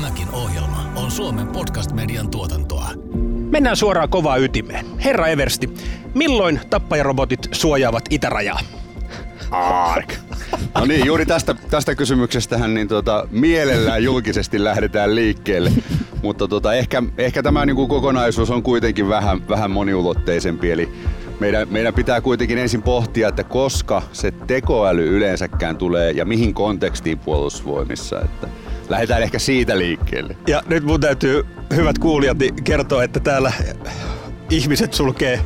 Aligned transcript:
Tämäkin 0.00 0.28
ohjelma 0.32 0.92
on 0.96 1.10
Suomen 1.10 1.46
podcast-median 1.46 2.30
tuotantoa. 2.30 2.90
Mennään 3.50 3.76
suoraan 3.76 4.08
kovaa 4.08 4.36
ytimeen. 4.36 4.86
Herra 5.04 5.26
Eversti, 5.26 5.70
milloin 6.14 6.60
tappajarobotit 6.70 7.48
suojaavat 7.52 8.04
itärajaa? 8.10 8.60
Ark. 9.50 10.14
No 10.74 10.84
niin, 10.84 11.06
juuri 11.06 11.26
tästä, 11.26 11.54
tästä 11.70 11.94
kysymyksestähän 11.94 12.74
niin 12.74 12.88
tota, 12.88 13.28
mielellään 13.30 14.04
julkisesti 14.04 14.64
lähdetään 14.64 15.14
liikkeelle. 15.14 15.72
Mutta 16.22 16.48
tota, 16.48 16.74
ehkä, 16.74 17.02
ehkä 17.18 17.42
tämä 17.42 17.66
niin 17.66 17.76
kuin 17.76 17.88
kokonaisuus 17.88 18.50
on 18.50 18.62
kuitenkin 18.62 19.08
vähän, 19.08 19.48
vähän 19.48 19.70
moniulotteisempi. 19.70 20.70
Eli 20.70 20.92
meidän, 21.40 21.68
meidän 21.70 21.94
pitää 21.94 22.20
kuitenkin 22.20 22.58
ensin 22.58 22.82
pohtia, 22.82 23.28
että 23.28 23.44
koska 23.44 24.02
se 24.12 24.30
tekoäly 24.30 25.16
yleensäkään 25.16 25.76
tulee 25.76 26.10
ja 26.10 26.24
mihin 26.24 26.54
kontekstiin 26.54 27.18
puolustusvoimissa. 27.18 28.20
Että 28.20 28.48
lähdetään 28.90 29.22
ehkä 29.22 29.38
siitä 29.38 29.78
liikkeelle. 29.78 30.36
Ja 30.46 30.62
nyt 30.66 30.84
mun 30.84 31.00
täytyy, 31.00 31.46
hyvät 31.74 31.98
kuulijat, 31.98 32.38
niin 32.38 32.64
kertoa, 32.64 33.04
että 33.04 33.20
täällä 33.20 33.52
ihmiset 34.50 34.94
sulkee 34.94 35.40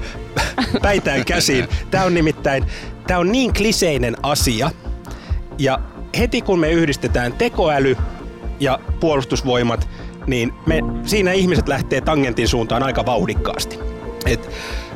päitään 0.82 1.24
käsiin. 1.24 1.68
Tämä 1.90 2.04
on 2.04 2.14
nimittäin, 2.14 2.64
tämä 3.06 3.20
on 3.20 3.32
niin 3.32 3.54
kliseinen 3.54 4.16
asia. 4.22 4.70
Ja 5.58 5.78
heti 6.18 6.42
kun 6.42 6.58
me 6.58 6.70
yhdistetään 6.70 7.32
tekoäly 7.32 7.96
ja 8.60 8.78
puolustusvoimat, 9.00 9.88
niin 10.26 10.52
me, 10.66 10.80
siinä 11.04 11.32
ihmiset 11.32 11.68
lähtee 11.68 12.00
tangentin 12.00 12.48
suuntaan 12.48 12.82
aika 12.82 13.06
vauhdikkaasti. 13.06 13.78
Et, 14.26 14.50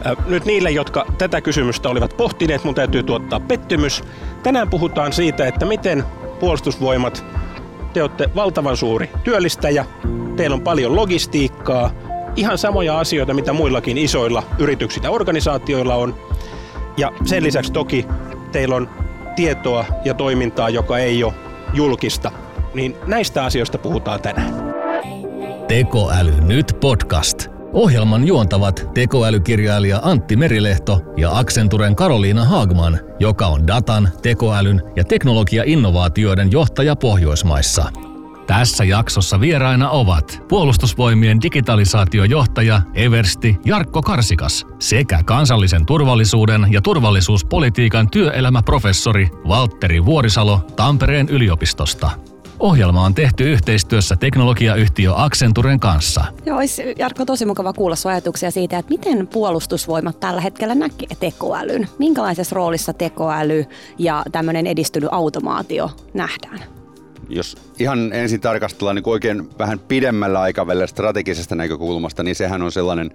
äh, 0.07 0.27
nyt 0.27 0.45
niille, 0.45 0.71
jotka 0.71 1.07
tätä 1.19 1.41
kysymystä 1.41 1.89
olivat 1.89 2.17
pohtineet, 2.17 2.65
mun 2.65 2.75
täytyy 2.75 3.03
tuottaa 3.03 3.41
pettymys. 3.41 4.05
Tänään 4.43 4.71
puhutaan 4.71 5.13
siitä, 5.13 5.47
että 5.47 5.67
miten 5.67 6.05
puolustusvoimat, 6.41 7.25
te 7.99 8.03
olette 8.03 8.31
valtavan 8.35 8.77
suuri 8.77 9.11
työllistäjä, 9.25 9.87
teillä 10.37 10.55
on 10.55 10.61
paljon 10.61 10.97
logistiikkaa, 10.97 11.91
ihan 12.37 12.59
samoja 12.59 12.99
asioita, 12.99 13.35
mitä 13.35 13.53
muillakin 13.53 13.99
isoilla 13.99 14.43
yrityksillä 14.59 15.07
ja 15.07 15.11
organisaatioilla 15.11 15.95
on. 15.95 16.15
Ja 16.97 17.13
sen 17.25 17.43
lisäksi 17.43 17.73
toki 17.73 18.07
teillä 18.53 18.75
on 18.77 18.91
tietoa 19.37 19.85
ja 20.05 20.15
toimintaa, 20.15 20.69
joka 20.69 20.99
ei 20.99 21.25
ole 21.25 21.35
julkista. 21.75 22.33
Niin 22.75 22.97
näistä 23.07 23.45
asioista 23.45 23.79
puhutaan 23.79 24.23
tänään. 24.23 24.75
Tekoäly 25.69 26.41
nyt 26.41 26.77
podcast. 26.81 27.58
Ohjelman 27.73 28.27
juontavat 28.27 28.91
tekoälykirjailija 28.95 30.01
Antti 30.03 30.37
Merilehto 30.37 31.01
ja 31.17 31.39
Accenturen 31.39 31.97
Karoliina 31.97 32.45
Haagman, 32.45 33.01
joka 33.21 33.47
on 33.47 33.67
datan, 33.67 34.09
tekoälyn 34.23 34.83
ja 34.97 35.05
teknologia-innovaatioiden 35.05 36.53
johtaja 36.53 36.97
Pohjoismaissa. 36.97 37.93
Tässä 38.47 38.85
jaksossa 38.85 39.41
vieraina 39.41 39.91
ovat 39.91 40.43
puolustusvoimien 40.49 41.41
digitalisaatiojohtaja 41.43 42.83
Eversti 42.95 43.57
Jarkko 43.65 44.03
Karsikas 44.03 44.67
sekä 44.79 45.21
kansallisen 45.25 45.87
turvallisuuden 45.87 46.67
ja 46.71 46.83
turvallisuuspolitiikan 46.83 48.11
työelämäprofessori 48.11 49.29
Valtteri 49.49 50.05
Vuorisalo 50.05 50.61
Tampereen 50.77 51.29
yliopistosta. 51.29 52.11
Ohjelma 52.61 53.05
on 53.05 53.15
tehty 53.15 53.53
yhteistyössä 53.53 54.17
teknologiayhtiö 54.17 55.13
Accenturen 55.17 55.81
kanssa. 55.81 56.25
Joo, 56.47 56.57
olisi 56.57 56.83
Jarkko 56.99 57.25
tosi 57.25 57.47
mukava 57.47 57.73
kuulla 57.73 57.97
sun 57.97 58.11
ajatuksia 58.11 58.51
siitä, 58.51 58.79
että 58.79 58.91
miten 58.91 59.27
puolustusvoimat 59.27 60.21
tällä 60.21 60.41
hetkellä 60.41 60.75
näkee 60.75 61.09
tekoälyn. 61.21 61.89
Minkälaisessa 61.99 62.57
roolissa 62.57 62.93
tekoäly 62.93 63.65
ja 63.99 64.23
tämmöinen 64.33 64.67
edistynyt 64.67 65.09
automaatio 65.13 65.91
nähdään? 66.15 66.61
Jos 67.29 67.57
ihan 67.79 68.13
ensin 68.13 68.41
tarkastellaan 68.41 68.97
niin 68.97 69.09
oikein 69.09 69.49
vähän 69.59 69.79
pidemmällä 69.79 70.41
aikavälillä 70.41 70.87
strategisesta 70.87 71.55
näkökulmasta, 71.55 72.23
niin 72.23 72.37
sehän 72.37 72.63
on 72.63 72.73
sellainen 72.73 73.11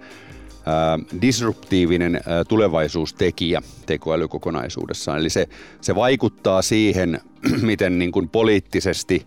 disruptiivinen 1.22 2.20
tulevaisuustekijä 2.48 3.62
tekoälykokonaisuudessaan. 3.86 5.18
Eli 5.18 5.30
se, 5.30 5.48
se 5.80 5.94
vaikuttaa 5.94 6.62
siihen, 6.62 7.20
miten 7.62 7.98
niin 7.98 8.12
kuin 8.12 8.28
poliittisesti 8.28 9.26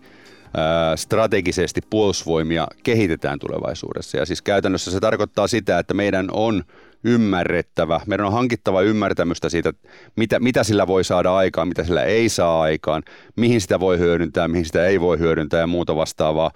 strategisesti 0.96 1.80
puolustusvoimia 1.90 2.66
kehitetään 2.82 3.38
tulevaisuudessa. 3.38 4.16
Ja 4.16 4.26
siis 4.26 4.42
käytännössä 4.42 4.90
se 4.90 5.00
tarkoittaa 5.00 5.46
sitä, 5.46 5.78
että 5.78 5.94
meidän 5.94 6.28
on 6.32 6.64
ymmärrettävä, 7.04 8.00
meidän 8.06 8.26
on 8.26 8.32
hankittava 8.32 8.82
ymmärtämystä 8.82 9.48
siitä, 9.48 9.72
mitä, 10.16 10.40
mitä 10.40 10.64
sillä 10.64 10.86
voi 10.86 11.04
saada 11.04 11.36
aikaan, 11.36 11.68
mitä 11.68 11.84
sillä 11.84 12.02
ei 12.02 12.28
saa 12.28 12.62
aikaan, 12.62 13.02
mihin 13.36 13.60
sitä 13.60 13.80
voi 13.80 13.98
hyödyntää, 13.98 14.48
mihin 14.48 14.64
sitä 14.64 14.86
ei 14.86 15.00
voi 15.00 15.18
hyödyntää 15.18 15.60
ja 15.60 15.66
muuta 15.66 15.96
vastaavaa. 15.96 16.50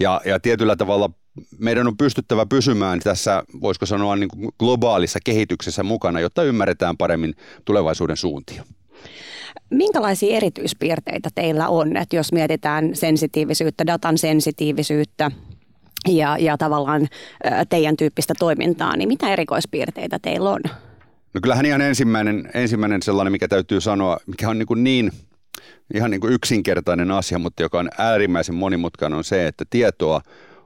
Ja, 0.00 0.20
ja 0.24 0.40
tietyllä 0.40 0.76
tavalla 0.76 1.10
meidän 1.58 1.86
on 1.86 1.96
pystyttävä 1.96 2.46
pysymään 2.46 3.00
tässä, 3.00 3.42
voisiko 3.60 3.86
sanoa, 3.86 4.16
niin 4.16 4.28
kuin 4.28 4.48
globaalissa 4.58 5.18
kehityksessä 5.24 5.82
mukana, 5.82 6.20
jotta 6.20 6.42
ymmärretään 6.42 6.96
paremmin 6.96 7.34
tulevaisuuden 7.64 8.16
suuntia. 8.16 8.64
Minkälaisia 9.70 10.36
erityispiirteitä 10.36 11.28
teillä 11.34 11.68
on, 11.68 11.96
että 11.96 12.16
jos 12.16 12.32
mietitään 12.32 12.90
sensitiivisyyttä, 12.94 13.86
datan 13.86 14.18
sensitiivisyyttä 14.18 15.30
ja, 16.08 16.36
ja 16.38 16.58
tavallaan 16.58 17.08
teidän 17.68 17.96
tyyppistä 17.96 18.34
toimintaa, 18.38 18.96
niin 18.96 19.08
mitä 19.08 19.32
erikoispiirteitä 19.32 20.18
teillä 20.18 20.50
on? 20.50 20.60
No 21.34 21.40
kyllähän 21.42 21.66
ihan 21.66 21.80
ensimmäinen, 21.80 22.50
ensimmäinen 22.54 23.02
sellainen, 23.02 23.32
mikä 23.32 23.48
täytyy 23.48 23.80
sanoa, 23.80 24.18
mikä 24.26 24.48
on 24.48 24.58
niin, 24.58 24.66
kuin 24.66 24.84
niin 24.84 25.12
ihan 25.94 26.10
niin 26.10 26.20
kuin 26.20 26.32
yksinkertainen 26.32 27.10
asia, 27.10 27.38
mutta 27.38 27.62
joka 27.62 27.78
on 27.78 27.88
äärimmäisen 27.98 28.54
monimutkainen, 28.54 29.16
on 29.16 29.24
se, 29.24 29.46
että 29.46 29.64
tietoa 29.70 30.20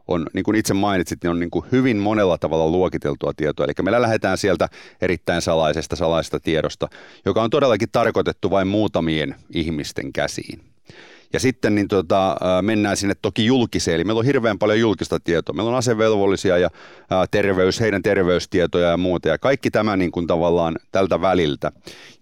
on, 0.08 0.26
niin 0.32 0.44
kuin 0.44 0.54
itse 0.54 0.74
mainitsit, 0.74 1.22
niin 1.22 1.30
on 1.30 1.40
niin 1.40 1.50
kuin 1.50 1.64
hyvin 1.72 1.96
monella 1.96 2.38
tavalla 2.38 2.68
luokiteltua 2.68 3.32
tietoa. 3.36 3.66
Eli 3.66 3.72
me 3.82 4.02
lähdetään 4.02 4.38
sieltä 4.38 4.68
erittäin 5.00 5.42
salaisesta 5.42 5.96
salaisesta 5.96 6.40
tiedosta, 6.40 6.88
joka 7.24 7.42
on 7.42 7.50
todellakin 7.50 7.88
tarkoitettu 7.92 8.50
vain 8.50 8.68
muutamien 8.68 9.34
ihmisten 9.54 10.12
käsiin. 10.12 10.71
Ja 11.32 11.40
sitten 11.40 11.74
niin 11.74 11.88
tota, 11.88 12.36
mennään 12.62 12.96
sinne 12.96 13.14
toki 13.22 13.46
julkiseen, 13.46 13.94
eli 13.94 14.04
meillä 14.04 14.18
on 14.18 14.24
hirveän 14.24 14.58
paljon 14.58 14.80
julkista 14.80 15.20
tietoa. 15.20 15.54
Meillä 15.54 15.70
on 15.70 15.76
asevelvollisia 15.76 16.58
ja 16.58 16.70
terveys, 17.30 17.80
heidän 17.80 18.02
terveystietoja 18.02 18.88
ja 18.88 18.96
muuta, 18.96 19.28
ja 19.28 19.38
kaikki 19.38 19.70
tämä 19.70 19.96
niin 19.96 20.12
kuin 20.12 20.26
tavallaan 20.26 20.76
tältä 20.92 21.20
väliltä. 21.20 21.72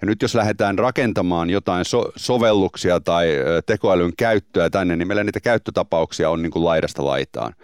Ja 0.00 0.06
nyt 0.06 0.22
jos 0.22 0.34
lähdetään 0.34 0.78
rakentamaan 0.78 1.50
jotain 1.50 1.84
so- 1.84 2.12
sovelluksia 2.16 3.00
tai 3.00 3.28
tekoälyn 3.66 4.12
käyttöä 4.16 4.70
tänne, 4.70 4.96
niin 4.96 5.08
meillä 5.08 5.24
niitä 5.24 5.40
käyttötapauksia 5.40 6.30
on 6.30 6.42
niin 6.42 6.52
kuin 6.52 6.64
laidasta 6.64 7.04
laitaan. 7.04 7.54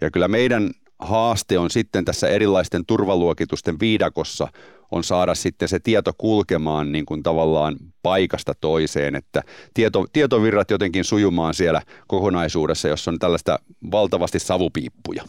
Ja 0.00 0.10
kyllä 0.10 0.28
meidän 0.28 0.70
haaste 0.98 1.58
on 1.58 1.70
sitten 1.70 2.04
tässä 2.04 2.28
erilaisten 2.28 2.86
turvaluokitusten 2.86 3.80
viidakossa 3.80 4.48
on 4.90 5.04
saada 5.04 5.34
sitten 5.34 5.68
se 5.68 5.78
tieto 5.78 6.12
kulkemaan 6.18 6.92
niin 6.92 7.06
kuin 7.06 7.22
tavallaan 7.22 7.76
paikasta 8.02 8.52
toiseen, 8.60 9.14
että 9.14 9.42
tieto, 9.74 10.06
tietovirrat 10.12 10.70
jotenkin 10.70 11.04
sujumaan 11.04 11.54
siellä 11.54 11.82
kokonaisuudessa, 12.06 12.88
jossa 12.88 13.10
on 13.10 13.18
tällaista 13.18 13.58
valtavasti 13.90 14.38
savupiippuja. 14.38 15.24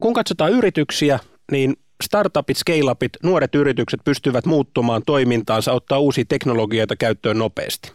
Kun 0.00 0.14
katsotaan 0.14 0.52
yrityksiä, 0.52 1.18
niin 1.52 1.76
startupit, 2.02 2.56
scale-upit, 2.56 3.12
nuoret 3.22 3.54
yritykset 3.54 4.00
pystyvät 4.04 4.46
muuttumaan 4.46 5.02
toimintaansa, 5.06 5.72
ottaa 5.72 5.98
uusia 5.98 6.24
teknologioita 6.28 6.96
käyttöön 6.96 7.38
nopeasti. 7.38 7.92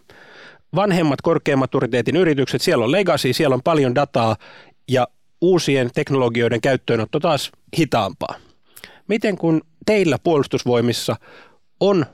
Vanhemmat 0.75 1.21
korkeamaturiteetin 1.21 2.15
yritykset, 2.15 2.61
siellä 2.61 2.85
on 2.85 2.91
legacy, 2.91 3.33
siellä 3.33 3.53
on 3.53 3.63
paljon 3.63 3.95
dataa 3.95 4.35
ja 4.87 5.07
uusien 5.41 5.89
teknologioiden 5.95 6.61
käyttöönotto 6.61 7.19
taas 7.19 7.51
hitaampaa. 7.77 8.35
Miten 9.07 9.37
kun 9.37 9.61
teillä 9.87 10.17
puolustusvoimissa 10.23 11.15
on 11.79 12.05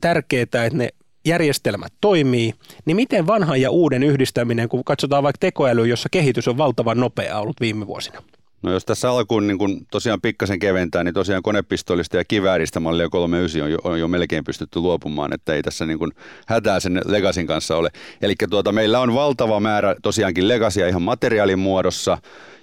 tärkeää, 0.00 0.42
että 0.42 0.70
ne 0.72 0.88
järjestelmät 1.24 1.92
toimii, 2.00 2.54
niin 2.84 2.96
miten 2.96 3.26
vanhan 3.26 3.60
ja 3.60 3.70
uuden 3.70 4.02
yhdistäminen, 4.02 4.68
kun 4.68 4.84
katsotaan 4.84 5.22
vaikka 5.22 5.38
tekoäly, 5.40 5.86
jossa 5.86 6.08
kehitys 6.12 6.48
on 6.48 6.58
valtavan 6.58 7.00
nopeaa 7.00 7.40
ollut 7.40 7.60
viime 7.60 7.86
vuosina? 7.86 8.22
No 8.62 8.72
jos 8.72 8.84
tässä 8.84 9.10
alkuun 9.10 9.46
niin 9.46 9.58
kun 9.58 9.86
tosiaan 9.90 10.20
pikkasen 10.20 10.58
keventää, 10.58 11.04
niin 11.04 11.14
tosiaan 11.14 11.42
konepistollista 11.42 12.16
ja 12.16 12.24
kivääristä 12.24 12.80
mallia 12.80 13.08
39 13.08 13.62
on 13.62 13.72
jo, 13.72 13.78
on 13.84 14.00
jo 14.00 14.08
melkein 14.08 14.44
pystytty 14.44 14.80
luopumaan, 14.80 15.34
että 15.34 15.54
ei 15.54 15.62
tässä 15.62 15.86
niin 15.86 15.98
kun 15.98 16.12
hätää 16.46 16.80
sen 16.80 17.00
Legasin 17.06 17.46
kanssa 17.46 17.76
ole. 17.76 17.90
Eli 18.22 18.34
tuota, 18.50 18.72
meillä 18.72 19.00
on 19.00 19.14
valtava 19.14 19.60
määrä 19.60 19.94
tosiaankin 20.02 20.48
Legasia 20.48 20.88
ihan 20.88 21.02
materiaalin 21.02 21.58
muodossa, 21.58 22.18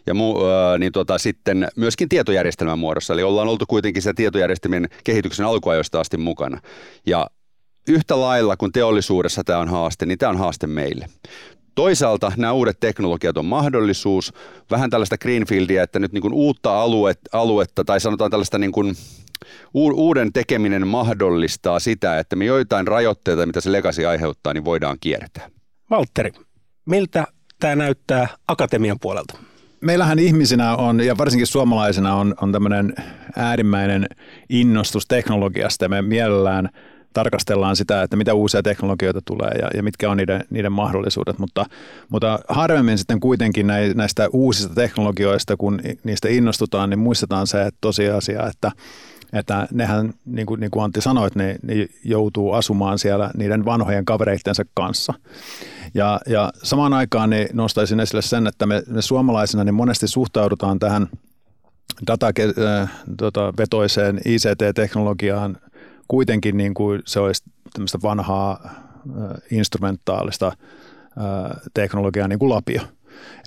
ja 0.08 0.14
mu, 0.14 0.38
äh, 0.38 0.80
niin 0.80 0.92
tota, 0.92 1.18
sitten 1.18 1.68
myöskin 1.76 2.10
tietojärjestelmän 2.10 2.80
muodossa. 2.80 3.14
Eli 3.14 3.24
ollaan 3.24 3.48
oltu 3.48 3.66
kuitenkin 3.68 4.02
se 4.02 4.14
tietojärjestelmien 4.14 4.90
kehityksen 5.04 5.46
alkuajoista 5.46 6.00
asti 6.00 6.18
mukana. 6.18 6.62
Ja 7.06 7.28
yhtä 7.88 8.22
lailla 8.22 8.58
kuin 8.58 8.72
teollisuudessa 8.72 9.44
tämä 9.44 9.60
on 9.60 9.68
haaste, 9.68 10.06
niin 10.06 10.18
tämä 10.18 10.30
on 10.30 10.38
haaste 10.38 10.68
meille. 10.68 11.08
Toisaalta 11.76 12.32
nämä 12.38 12.54
uudet 12.54 12.80
teknologiat 12.80 13.38
on 13.38 13.46
mahdollisuus, 13.46 14.34
vähän 14.72 14.90
tällaista 14.90 15.18
greenfieldia, 15.18 15.84
että 15.84 16.00
nyt 16.00 16.12
niin 16.12 16.22
kuin 16.22 16.34
uutta 16.34 16.82
aluet, 16.82 17.20
aluetta 17.32 17.86
tai 17.86 18.00
sanotaan 18.00 18.32
tällaista 18.32 18.58
niin 18.58 18.72
kuin 18.72 18.96
uuden 19.74 20.34
tekeminen 20.34 20.88
mahdollistaa 20.88 21.80
sitä, 21.80 22.20
että 22.20 22.36
me 22.36 22.46
joitain 22.46 22.88
rajoitteita, 22.88 23.46
mitä 23.46 23.62
se 23.62 23.72
legacy 23.72 24.06
aiheuttaa, 24.06 24.54
niin 24.54 24.66
voidaan 24.66 24.98
kiertää. 25.00 25.50
Valtteri, 25.90 26.32
miltä 26.86 27.28
tämä 27.60 27.76
näyttää 27.76 28.28
akatemian 28.48 28.98
puolelta? 29.02 29.38
Meillähän 29.82 30.20
ihmisinä 30.20 30.76
on, 30.76 31.00
ja 31.00 31.18
varsinkin 31.18 31.48
suomalaisina 31.48 32.16
on, 32.16 32.36
on 32.42 32.52
tämmöinen 32.52 32.94
äärimmäinen 33.36 34.08
innostus 34.50 35.06
teknologiasta 35.08 35.86
ja 35.86 35.90
me 35.90 36.02
mielellään 36.02 36.70
tarkastellaan 37.14 37.76
sitä, 37.76 38.04
että 38.04 38.16
mitä 38.16 38.34
uusia 38.34 38.64
teknologioita 38.64 39.22
tulee 39.26 39.52
ja, 39.62 39.70
ja 39.74 39.84
mitkä 39.84 40.12
on 40.12 40.18
niiden, 40.18 40.44
niiden 40.50 40.72
mahdollisuudet, 40.72 41.40
mutta, 41.40 41.66
mutta 42.10 42.40
harvemmin 42.50 42.98
sitten 42.98 43.20
kuitenkin 43.20 43.68
näistä 43.96 44.30
uusista 44.34 44.76
teknologioista, 44.76 45.58
kun 45.58 45.82
niistä 46.04 46.30
innostutaan, 46.30 46.90
niin 46.90 47.00
muistetaan 47.00 47.48
se 47.48 47.62
että 47.62 47.78
tosiasia, 47.82 48.48
että 48.48 48.72
että 49.36 49.68
nehän, 49.72 50.14
niin 50.26 50.46
kuin, 50.46 50.60
niin 50.60 50.72
kuin 50.72 50.84
Antti 50.84 51.02
sanoi, 51.02 51.28
että 51.28 51.40
ne, 51.40 51.56
ne 51.64 51.88
joutuu 52.04 52.54
asumaan 52.54 53.00
siellä 53.00 53.32
niiden 53.38 53.66
vanhojen 53.66 54.06
kavereittensa 54.06 54.64
kanssa. 54.74 55.14
Ja, 55.94 56.20
ja 56.28 56.54
samaan 56.64 56.94
aikaan 56.94 57.30
niin 57.30 57.48
nostaisin 57.54 58.00
esille 58.00 58.22
sen, 58.22 58.48
että 58.48 58.66
me, 58.66 58.84
me 58.88 59.02
suomalaisina 59.02 59.64
niin 59.64 59.74
monesti 59.74 60.08
suhtaudutaan 60.08 60.80
tähän 60.80 61.08
datavetoiseen 63.22 64.16
äh, 64.16 64.22
ICT-teknologiaan 64.26 65.58
kuitenkin 66.08 66.58
niin 66.58 66.74
kuin 66.74 67.02
se 67.06 67.20
olisi 67.20 67.44
tämmöistä 67.74 68.00
vanhaa 68.04 68.60
äh, 68.64 68.74
instrumentaalista 69.52 70.48
äh, 70.48 70.54
teknologiaa 71.74 72.28
niin 72.28 72.40
kuin 72.40 72.50
lapio. 72.50 72.82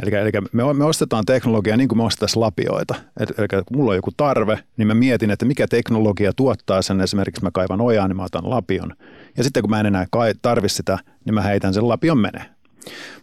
Eli, 0.02 0.14
eli 0.14 0.30
me, 0.52 0.74
me 0.74 0.84
ostetaan 0.84 1.24
teknologiaa 1.24 1.76
niin 1.76 1.88
kuin 1.88 1.98
me 1.98 2.04
ostetaan 2.04 2.40
lapioita. 2.40 2.94
Et, 3.20 3.38
eli 3.38 3.48
kun 3.48 3.76
mulla 3.76 3.90
on 3.90 3.96
joku 3.96 4.10
tarve, 4.16 4.58
niin 4.76 4.88
mä 4.88 4.94
mietin, 4.94 5.30
että 5.30 5.44
mikä 5.44 5.66
teknologia 5.66 6.32
tuottaa 6.32 6.82
sen. 6.82 7.00
Esimerkiksi 7.00 7.42
mä 7.42 7.50
kaivan 7.50 7.80
ojaa, 7.80 8.08
niin 8.08 8.16
mä 8.16 8.24
otan 8.24 8.50
lapion. 8.50 8.94
Ja 9.36 9.44
sitten 9.44 9.62
kun 9.62 9.70
mä 9.70 9.80
en 9.80 9.86
enää 9.86 10.06
tarvi 10.42 10.68
sitä, 10.68 10.98
niin 11.24 11.34
mä 11.34 11.42
heitän 11.42 11.74
sen 11.74 11.88
lapion 11.88 12.18
menee. 12.18 12.44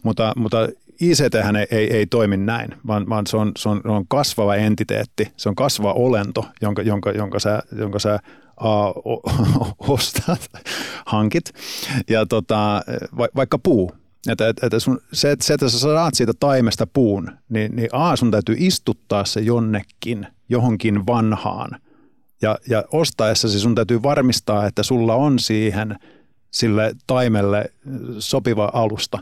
Mutta, 0.02 0.32
mutta 0.36 0.68
ICT 1.00 1.34
ei, 1.34 1.78
ei, 1.78 1.96
ei 1.96 2.06
toimi 2.06 2.36
näin, 2.36 2.74
vaan, 2.86 3.08
vaan 3.08 3.26
se, 3.26 3.36
on, 3.36 3.52
se, 3.56 3.68
on, 3.68 3.80
se 3.82 3.88
on 3.88 4.04
kasvava 4.08 4.54
entiteetti, 4.54 5.32
se 5.36 5.48
on 5.48 5.54
kasvava 5.54 5.92
olento, 5.92 6.46
jonka, 6.62 6.82
jonka, 6.82 7.10
jonka 7.10 7.38
sä, 7.38 7.62
jonka 7.78 7.98
sä 7.98 8.18
o, 8.64 9.20
ostat, 9.94 10.50
hankit. 11.06 11.52
Ja 12.10 12.26
tota, 12.26 12.82
va, 13.18 13.28
vaikka 13.36 13.58
puu, 13.58 13.92
että, 14.28 14.48
että, 14.48 14.66
että 14.66 14.78
sun, 14.78 15.00
se, 15.12 15.30
että, 15.30 15.44
se, 15.44 15.54
että 15.54 15.68
sä 15.68 15.78
saat 15.78 16.14
siitä 16.14 16.32
taimesta 16.40 16.86
puun, 16.86 17.30
niin, 17.48 17.76
niin 17.76 17.88
A, 17.92 18.16
sun 18.16 18.30
täytyy 18.30 18.56
istuttaa 18.58 19.24
se 19.24 19.40
jonnekin, 19.40 20.26
johonkin 20.48 21.06
vanhaan. 21.06 21.70
Ja, 22.42 22.58
ja 22.68 22.84
ostaessasi 22.92 23.60
sun 23.60 23.74
täytyy 23.74 24.02
varmistaa, 24.02 24.66
että 24.66 24.82
sulla 24.82 25.14
on 25.14 25.38
siihen 25.38 25.96
sille 26.50 26.94
taimelle 27.06 27.72
sopiva 28.18 28.70
alusta. 28.72 29.18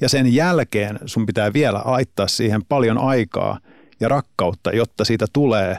Ja 0.00 0.08
sen 0.08 0.34
jälkeen 0.34 0.98
sun 1.06 1.26
pitää 1.26 1.52
vielä 1.52 1.82
laittaa 1.84 2.28
siihen 2.28 2.64
paljon 2.64 2.98
aikaa 2.98 3.58
ja 4.00 4.08
rakkautta, 4.08 4.70
jotta 4.70 5.04
siitä 5.04 5.26
tulee 5.32 5.78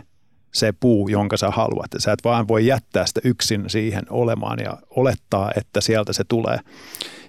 se 0.56 0.74
puu, 0.80 1.08
jonka 1.08 1.38
sä 1.38 1.50
haluat. 1.50 1.92
Sä 1.98 2.12
et 2.12 2.20
vaan 2.24 2.48
voi 2.48 2.66
jättää 2.66 3.06
sitä 3.06 3.22
yksin 3.24 3.64
siihen 3.68 4.04
olemaan 4.10 4.60
ja 4.64 4.78
olettaa, 4.90 5.52
että 5.58 5.82
sieltä 5.82 6.14
se 6.14 6.24
tulee. 6.24 6.60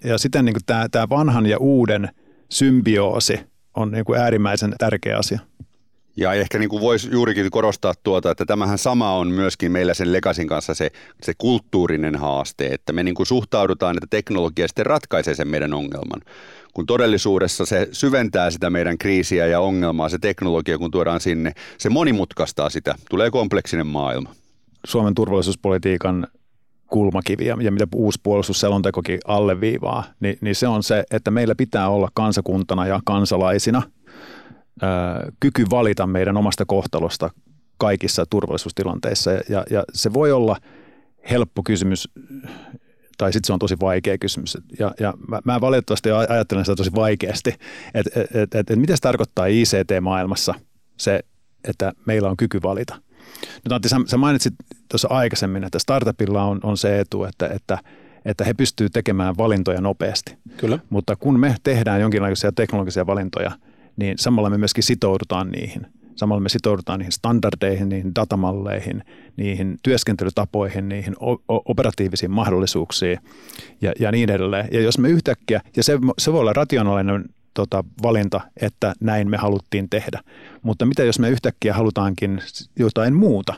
Ja 0.05 0.19
sitten 0.19 0.45
niin 0.45 0.57
tämä, 0.67 1.09
vanhan 1.09 1.47
ja 1.47 1.59
uuden 1.59 2.09
symbioosi 2.51 3.41
on 3.75 3.91
niin 3.91 4.05
kuin 4.05 4.21
äärimmäisen 4.21 4.75
tärkeä 4.79 5.19
asia. 5.19 5.41
Ja 6.17 6.33
ehkä 6.33 6.59
niin 6.59 6.69
kuin 6.69 6.83
voisi 6.83 7.09
juurikin 7.11 7.51
korostaa 7.51 7.95
tuota, 8.03 8.31
että 8.31 8.45
tämähän 8.45 8.79
sama 8.79 9.13
on 9.13 9.29
myöskin 9.29 9.73
meillä 9.73 9.95
sen 9.95 10.13
Legasin 10.13 10.47
kanssa 10.47 10.75
se, 10.75 10.91
se 11.23 11.33
kulttuurinen 11.39 12.17
haaste, 12.17 12.67
että 12.67 12.93
me 12.93 13.03
niin 13.03 13.15
kuin 13.15 13.27
suhtaudutaan, 13.27 13.97
että 13.97 14.07
teknologia 14.11 14.69
sitten 14.69 14.87
ratkaisee 14.87 15.35
sen 15.35 15.49
meidän 15.49 15.75
ongelman. 15.75 16.21
Kun 16.77 16.87
todellisuudessa 16.87 17.67
se 17.67 17.89
syventää 17.93 18.51
sitä 18.51 18.71
meidän 18.71 18.99
kriisiä 18.99 19.47
ja 19.47 19.61
ongelmaa, 19.61 20.09
se 20.09 20.19
teknologia 20.19 20.79
kun 20.79 20.91
tuodaan 20.91 21.21
sinne, 21.21 21.53
se 21.79 21.91
monimutkaistaa 21.91 22.71
sitä, 22.71 22.95
tulee 23.11 23.31
kompleksinen 23.31 23.87
maailma. 23.87 24.35
Suomen 24.87 25.15
turvallisuuspolitiikan 25.15 26.27
kulmakiviä 26.87 27.57
ja 27.61 27.71
mitä 27.71 27.87
uusi 27.95 28.21
puolustusselontekokin 28.23 29.19
alleviivaa, 29.25 30.05
niin, 30.21 30.39
niin 30.41 30.55
se 30.55 30.69
on 30.69 30.83
se, 30.83 31.05
että 31.11 31.31
meillä 31.31 31.55
pitää 31.55 31.89
olla 31.89 32.09
kansakuntana 32.15 32.87
ja 32.87 33.01
kansalaisina 33.05 33.83
ää, 34.83 35.29
kyky 35.41 35.65
valita 35.71 36.07
meidän 36.07 36.37
omasta 36.37 36.65
kohtalosta 36.67 37.31
kaikissa 37.79 38.27
turvallisuustilanteissa. 38.31 39.31
Ja, 39.31 39.65
ja 39.71 39.85
se 39.93 40.13
voi 40.13 40.33
olla 40.33 40.57
helppo 41.31 41.63
kysymys 41.63 42.09
tai 43.17 43.33
sitten 43.33 43.47
se 43.47 43.53
on 43.53 43.59
tosi 43.59 43.77
vaikea 43.81 44.19
kysymys. 44.19 44.59
Ja, 44.79 44.95
ja 45.01 45.15
mä, 45.29 45.41
mä 45.45 45.61
valitettavasti 45.61 46.11
ajattelen 46.11 46.65
sitä 46.65 46.77
tosi 46.77 46.95
vaikeasti, 46.95 47.55
että 47.95 48.21
et, 48.21 48.31
et, 48.37 48.55
et, 48.55 48.71
et 48.71 48.79
mitä 48.79 48.97
se 48.97 49.01
tarkoittaa 49.01 49.47
ICT-maailmassa 49.47 50.55
se, 50.97 51.21
että 51.69 51.93
meillä 52.07 52.31
on 52.31 52.37
kyky 52.37 52.63
valita. 52.63 52.97
Nyt 53.65 53.73
Antti, 53.73 53.89
sä, 53.89 53.97
sä 54.07 54.17
mainitsit 54.17 54.55
tuossa 54.89 55.09
aikaisemmin, 55.11 55.65
että 55.65 55.79
startupilla 55.79 56.45
on, 56.45 56.61
on 56.63 56.77
se 56.77 57.01
etu, 57.01 57.25
että, 57.25 57.49
että, 57.49 57.79
että 58.25 58.45
he 58.45 58.55
pystyvät 58.55 58.93
tekemään 58.93 59.35
valintoja 59.39 59.81
nopeasti. 59.81 60.39
Kyllä. 60.57 60.79
Mutta 60.91 61.17
kun 61.17 61.41
me 61.41 61.57
tehdään 61.63 62.01
jonkinlaisia 62.01 62.53
teknologisia 62.53 63.07
valintoja, 63.07 63.51
niin 63.97 64.19
samalla 64.19 64.51
me 64.51 64.59
myöskin 64.59 64.85
sitoudutaan 64.85 65.51
niihin. 65.51 65.87
Samalla 66.17 66.41
me 66.41 66.49
sitoudutaan 66.49 66.99
niihin 66.99 67.13
standardeihin, 67.13 67.89
niihin 67.89 68.15
datamalleihin, 68.15 69.05
niihin 69.37 69.77
työskentelytapoihin, 69.83 70.89
niihin 70.89 71.15
operatiivisiin 71.49 72.31
mahdollisuuksiin 72.31 73.19
ja, 73.81 73.93
ja 74.01 74.13
niin 74.13 74.31
edelleen. 74.31 74.69
Ja 74.73 74.81
jos 74.81 74.99
me 74.99 75.09
yhtäkkiä, 75.09 75.61
ja 75.77 75.83
se, 75.83 75.99
se 76.19 76.33
voi 76.33 76.41
olla 76.41 76.53
rationaalinen 76.53 77.25
tota, 77.55 77.85
valinta, 78.03 78.41
että 78.61 78.95
näin 79.01 79.31
me 79.31 79.37
haluttiin 79.37 79.91
tehdä. 79.91 80.21
Mutta 80.63 80.87
mitä 80.87 81.05
jos 81.05 81.19
me 81.19 81.31
yhtäkkiä 81.31 81.75
halutaankin 81.75 82.41
jotain 82.79 83.15
muuta, 83.15 83.55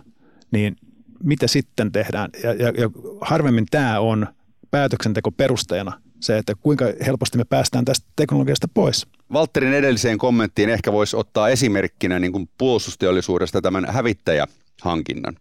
niin 0.51 0.77
mitä 1.25 1.47
sitten 1.47 1.93
tehdään? 1.93 2.31
Ja, 2.43 2.53
ja, 2.53 2.69
ja 2.69 2.91
harvemmin 3.21 3.67
tämä 3.71 4.01
on 4.01 4.27
päätöksenteko 4.71 5.31
perusteena 5.31 6.01
se, 6.21 6.39
että 6.39 6.55
kuinka 6.61 6.85
helposti 7.07 7.39
me 7.39 7.45
päästään 7.45 7.85
tästä 7.85 8.07
teknologiasta 8.17 8.69
pois. 8.75 9.07
Valtterin 9.33 9.75
edelliseen 9.75 10.19
kommenttiin 10.19 10.69
ehkä 10.69 10.93
voisi 10.93 11.17
ottaa 11.17 11.49
esimerkkinä 11.49 12.19
niin 12.19 12.33
kuin 12.33 12.49
puolustusteollisuudesta 12.59 13.61
tämän 13.61 13.87
hävittäjähankinnan, 13.91 15.37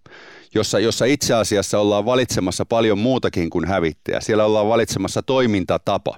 jossa, 0.55 0.79
jossa 0.79 1.05
itse 1.05 1.33
asiassa 1.33 1.79
ollaan 1.79 2.05
valitsemassa 2.05 2.65
paljon 2.65 2.97
muutakin 2.97 3.49
kuin 3.49 3.67
hävittäjä. 3.67 4.19
Siellä 4.21 4.45
ollaan 4.45 4.67
valitsemassa 4.67 5.23
toimintatapa. 5.23 6.15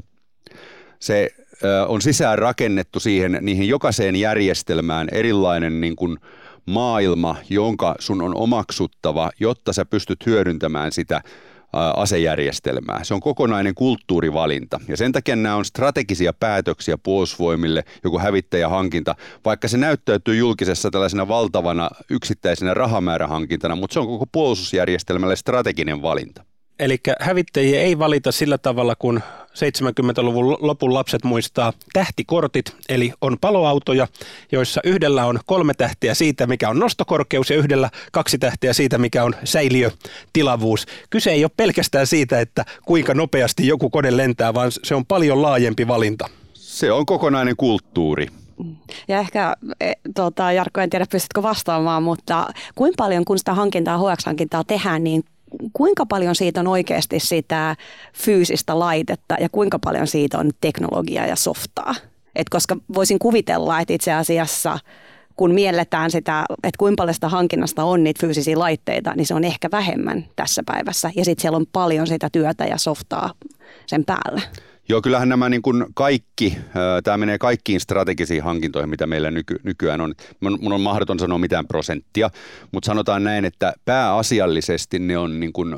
Se 0.99 1.29
on 1.87 2.01
sisään 2.01 2.37
rakennettu 2.37 2.99
siihen, 2.99 3.37
niihin 3.41 3.67
jokaiseen 3.67 4.15
järjestelmään 4.15 5.07
erilainen 5.11 5.81
niin 5.81 5.95
kuin 5.95 6.17
maailma, 6.65 7.35
jonka 7.49 7.95
sun 7.99 8.21
on 8.21 8.35
omaksuttava, 8.35 9.31
jotta 9.39 9.73
sä 9.73 9.85
pystyt 9.85 10.25
hyödyntämään 10.25 10.91
sitä 10.91 11.21
asejärjestelmää. 11.73 13.03
Se 13.03 13.13
on 13.13 13.19
kokonainen 13.19 13.75
kulttuurivalinta 13.75 14.79
ja 14.87 14.97
sen 14.97 15.11
takia 15.11 15.35
nämä 15.35 15.55
on 15.55 15.65
strategisia 15.65 16.33
päätöksiä 16.33 16.97
puolustusvoimille, 16.97 17.83
joku 18.03 18.19
hävittäjähankinta, 18.19 19.15
vaikka 19.45 19.67
se 19.67 19.77
näyttäytyy 19.77 20.35
julkisessa 20.35 20.91
tällaisena 20.91 21.27
valtavana 21.27 21.89
yksittäisenä 22.09 22.73
rahamäärähankintana, 22.73 23.75
mutta 23.75 23.93
se 23.93 23.99
on 23.99 24.07
koko 24.07 24.25
puolustusjärjestelmälle 24.31 25.35
strateginen 25.35 26.01
valinta. 26.01 26.48
Eli 26.79 26.97
hävittäjiä 27.19 27.81
ei 27.81 27.99
valita 27.99 28.31
sillä 28.31 28.57
tavalla, 28.57 28.95
kun 28.95 29.21
70-luvun 29.49 30.57
lopun 30.59 30.93
lapset 30.93 31.23
muistaa 31.23 31.73
tähtikortit, 31.93 32.75
eli 32.89 33.13
on 33.21 33.37
paloautoja, 33.41 34.07
joissa 34.51 34.81
yhdellä 34.83 35.25
on 35.25 35.39
kolme 35.45 35.73
tähtiä 35.73 36.13
siitä, 36.13 36.47
mikä 36.47 36.69
on 36.69 36.79
nostokorkeus 36.79 37.49
ja 37.49 37.57
yhdellä 37.57 37.89
kaksi 38.11 38.37
tähtiä 38.37 38.73
siitä, 38.73 38.97
mikä 38.97 39.23
on 39.23 39.35
säiliötilavuus. 39.43 40.85
Kyse 41.09 41.31
ei 41.31 41.43
ole 41.43 41.51
pelkästään 41.57 42.07
siitä, 42.07 42.39
että 42.39 42.65
kuinka 42.85 43.13
nopeasti 43.13 43.67
joku 43.67 43.89
kone 43.89 44.17
lentää, 44.17 44.53
vaan 44.53 44.71
se 44.83 44.95
on 44.95 45.05
paljon 45.05 45.41
laajempi 45.41 45.87
valinta. 45.87 46.29
Se 46.53 46.91
on 46.91 47.05
kokonainen 47.05 47.55
kulttuuri. 47.57 48.27
Ja 49.07 49.19
ehkä, 49.19 49.55
tota, 50.15 50.51
Jarkko, 50.51 50.81
en 50.81 50.89
tiedä 50.89 51.05
pystytkö 51.11 51.43
vastaamaan, 51.43 52.03
mutta 52.03 52.47
kuinka 52.75 52.95
paljon 52.97 53.25
kun 53.25 53.39
sitä 53.39 53.53
hankintaa, 53.53 53.97
HX-hankintaa 53.97 54.63
tehdään, 54.63 55.03
niin 55.03 55.23
kuinka 55.73 56.05
paljon 56.05 56.35
siitä 56.35 56.59
on 56.59 56.67
oikeasti 56.67 57.19
sitä 57.19 57.75
fyysistä 58.13 58.79
laitetta 58.79 59.35
ja 59.39 59.49
kuinka 59.49 59.79
paljon 59.79 60.07
siitä 60.07 60.37
on 60.37 60.51
teknologiaa 60.61 61.25
ja 61.25 61.35
softaa? 61.35 61.95
Et 62.35 62.49
koska 62.49 62.77
voisin 62.93 63.19
kuvitella, 63.19 63.79
että 63.79 63.93
itse 63.93 64.13
asiassa 64.13 64.79
kun 65.35 65.53
mielletään 65.53 66.11
sitä, 66.11 66.45
että 66.49 66.77
kuinka 66.77 67.01
paljon 67.01 67.13
sitä 67.13 67.29
hankinnasta 67.29 67.83
on 67.83 68.03
niitä 68.03 68.21
fyysisiä 68.21 68.59
laitteita, 68.59 69.13
niin 69.15 69.25
se 69.25 69.33
on 69.33 69.43
ehkä 69.43 69.67
vähemmän 69.71 70.25
tässä 70.35 70.63
päivässä. 70.65 71.11
Ja 71.15 71.25
sitten 71.25 71.41
siellä 71.41 71.55
on 71.55 71.65
paljon 71.73 72.07
sitä 72.07 72.29
työtä 72.31 72.65
ja 72.65 72.77
softaa 72.77 73.33
sen 73.85 74.05
päälle. 74.05 74.41
Joo, 74.89 75.01
kyllähän 75.01 75.29
nämä 75.29 75.49
niin 75.49 75.61
kuin 75.61 75.85
kaikki, 75.93 76.57
tämä 77.03 77.17
menee 77.17 77.37
kaikkiin 77.37 77.79
strategisiin 77.79 78.43
hankintoihin, 78.43 78.89
mitä 78.89 79.07
meillä 79.07 79.31
nyky, 79.31 79.55
nykyään 79.63 80.01
on. 80.01 80.13
Mun 80.39 80.73
on 80.73 80.81
mahdoton 80.81 81.19
sanoa 81.19 81.37
mitään 81.37 81.67
prosenttia, 81.67 82.29
mutta 82.71 82.87
sanotaan 82.87 83.23
näin, 83.23 83.45
että 83.45 83.73
pääasiallisesti 83.85 84.99
ne 84.99 85.17
on 85.17 85.39
niin 85.39 85.53
kuin, 85.53 85.75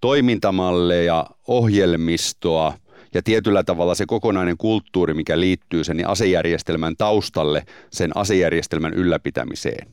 toimintamalleja, 0.00 1.26
ohjelmistoa 1.48 2.74
ja 3.14 3.22
tietyllä 3.22 3.64
tavalla 3.64 3.94
se 3.94 4.06
kokonainen 4.06 4.56
kulttuuri, 4.56 5.14
mikä 5.14 5.40
liittyy 5.40 5.84
sen 5.84 6.08
asejärjestelmän 6.08 6.96
taustalle, 6.96 7.64
sen 7.90 8.10
asejärjestelmän 8.14 8.94
ylläpitämiseen. 8.94 9.88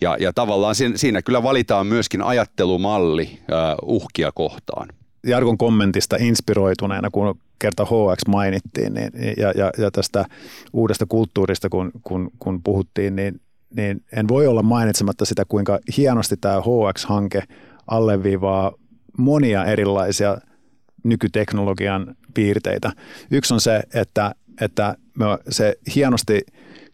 Ja, 0.00 0.16
ja 0.20 0.32
tavallaan 0.32 0.74
siinä, 0.74 0.96
siinä 0.96 1.22
kyllä 1.22 1.42
valitaan 1.42 1.86
myöskin 1.86 2.22
ajattelumalli 2.22 3.38
uh, 3.82 3.94
uhkia 3.94 4.32
kohtaan. 4.34 4.88
Jarkon 5.26 5.58
kommentista 5.58 6.16
inspiroituneena, 6.20 7.10
kun 7.10 7.38
kerta 7.58 7.84
HX 7.84 8.28
mainittiin 8.28 8.94
niin, 8.94 9.10
ja, 9.36 9.52
ja, 9.56 9.70
ja 9.78 9.90
tästä 9.90 10.24
uudesta 10.72 11.06
kulttuurista, 11.06 11.68
kun, 11.68 11.90
kun, 12.02 12.30
kun 12.38 12.62
puhuttiin, 12.62 13.16
niin, 13.16 13.40
niin 13.76 14.04
en 14.16 14.28
voi 14.28 14.46
olla 14.46 14.62
mainitsematta 14.62 15.24
sitä, 15.24 15.44
kuinka 15.48 15.78
hienosti 15.96 16.36
tämä 16.36 16.60
HX-hanke 16.60 17.42
alleviivaa 17.86 18.72
monia 19.18 19.64
erilaisia 19.64 20.38
nykyteknologian 21.04 22.16
piirteitä. 22.34 22.92
Yksi 23.30 23.54
on 23.54 23.60
se, 23.60 23.82
että, 23.94 24.34
että 24.60 24.96
se 25.48 25.74
hienosti 25.94 26.40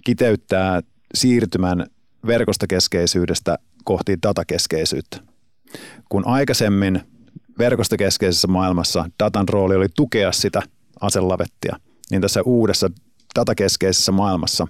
kiteyttää 0.04 0.80
siirtymän 1.14 1.86
verkostokeskeisyydestä 2.26 3.58
kohti 3.84 4.18
datakeskeisyyttä. 4.22 5.20
Kun 6.08 6.26
aikaisemmin 6.26 7.02
verkostokeskeisessä 7.58 8.48
maailmassa 8.48 9.04
datan 9.24 9.48
rooli 9.48 9.76
oli 9.76 9.86
tukea 9.96 10.32
sitä 10.32 10.62
aselavettia, 11.00 11.76
niin 12.10 12.22
tässä 12.22 12.42
uudessa 12.42 12.90
datakeskeisessä 13.38 14.12
maailmassa 14.12 14.66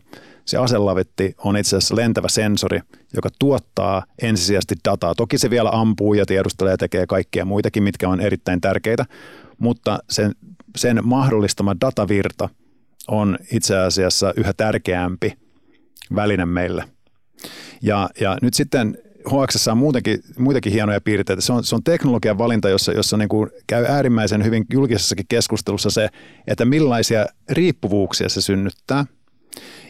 se 0.48 0.58
aselavetti 0.58 1.34
on 1.38 1.56
itse 1.56 1.76
asiassa 1.76 1.96
lentävä 1.96 2.28
sensori, 2.28 2.80
joka 3.14 3.28
tuottaa 3.38 4.04
ensisijaisesti 4.22 4.74
dataa. 4.84 5.14
Toki 5.14 5.38
se 5.38 5.50
vielä 5.50 5.70
ampuu 5.72 6.14
ja 6.14 6.26
tiedustelee 6.26 6.72
ja 6.72 6.76
tekee 6.76 7.06
kaikkia 7.06 7.44
muitakin, 7.44 7.82
mitkä 7.82 8.08
on 8.08 8.20
erittäin 8.20 8.60
tärkeitä, 8.60 9.04
mutta 9.58 9.98
sen, 10.10 10.32
sen 10.76 11.00
mahdollistama 11.02 11.76
datavirta 11.80 12.48
on 13.08 13.38
itse 13.52 13.78
asiassa 13.78 14.34
yhä 14.36 14.52
tärkeämpi 14.52 15.32
väline 16.14 16.46
meille. 16.46 16.84
Ja, 17.82 18.10
ja 18.20 18.38
nyt 18.42 18.54
sitten 18.54 18.98
HX 19.28 19.68
on 19.68 19.78
muutenkin, 19.78 20.20
muitakin 20.38 20.72
hienoja 20.72 21.00
piirteitä. 21.00 21.42
Se 21.42 21.52
on, 21.52 21.64
se 21.64 21.74
on 21.74 21.82
teknologian 21.82 22.38
valinta, 22.38 22.68
jossa, 22.68 22.92
jossa 22.92 23.16
niin 23.16 23.28
kuin 23.28 23.50
käy 23.66 23.84
äärimmäisen 23.84 24.44
hyvin 24.44 24.64
julkisessakin 24.72 25.26
keskustelussa 25.28 25.90
se, 25.90 26.08
että 26.46 26.64
millaisia 26.64 27.26
riippuvuuksia 27.50 28.28
se 28.28 28.40
synnyttää. 28.40 29.04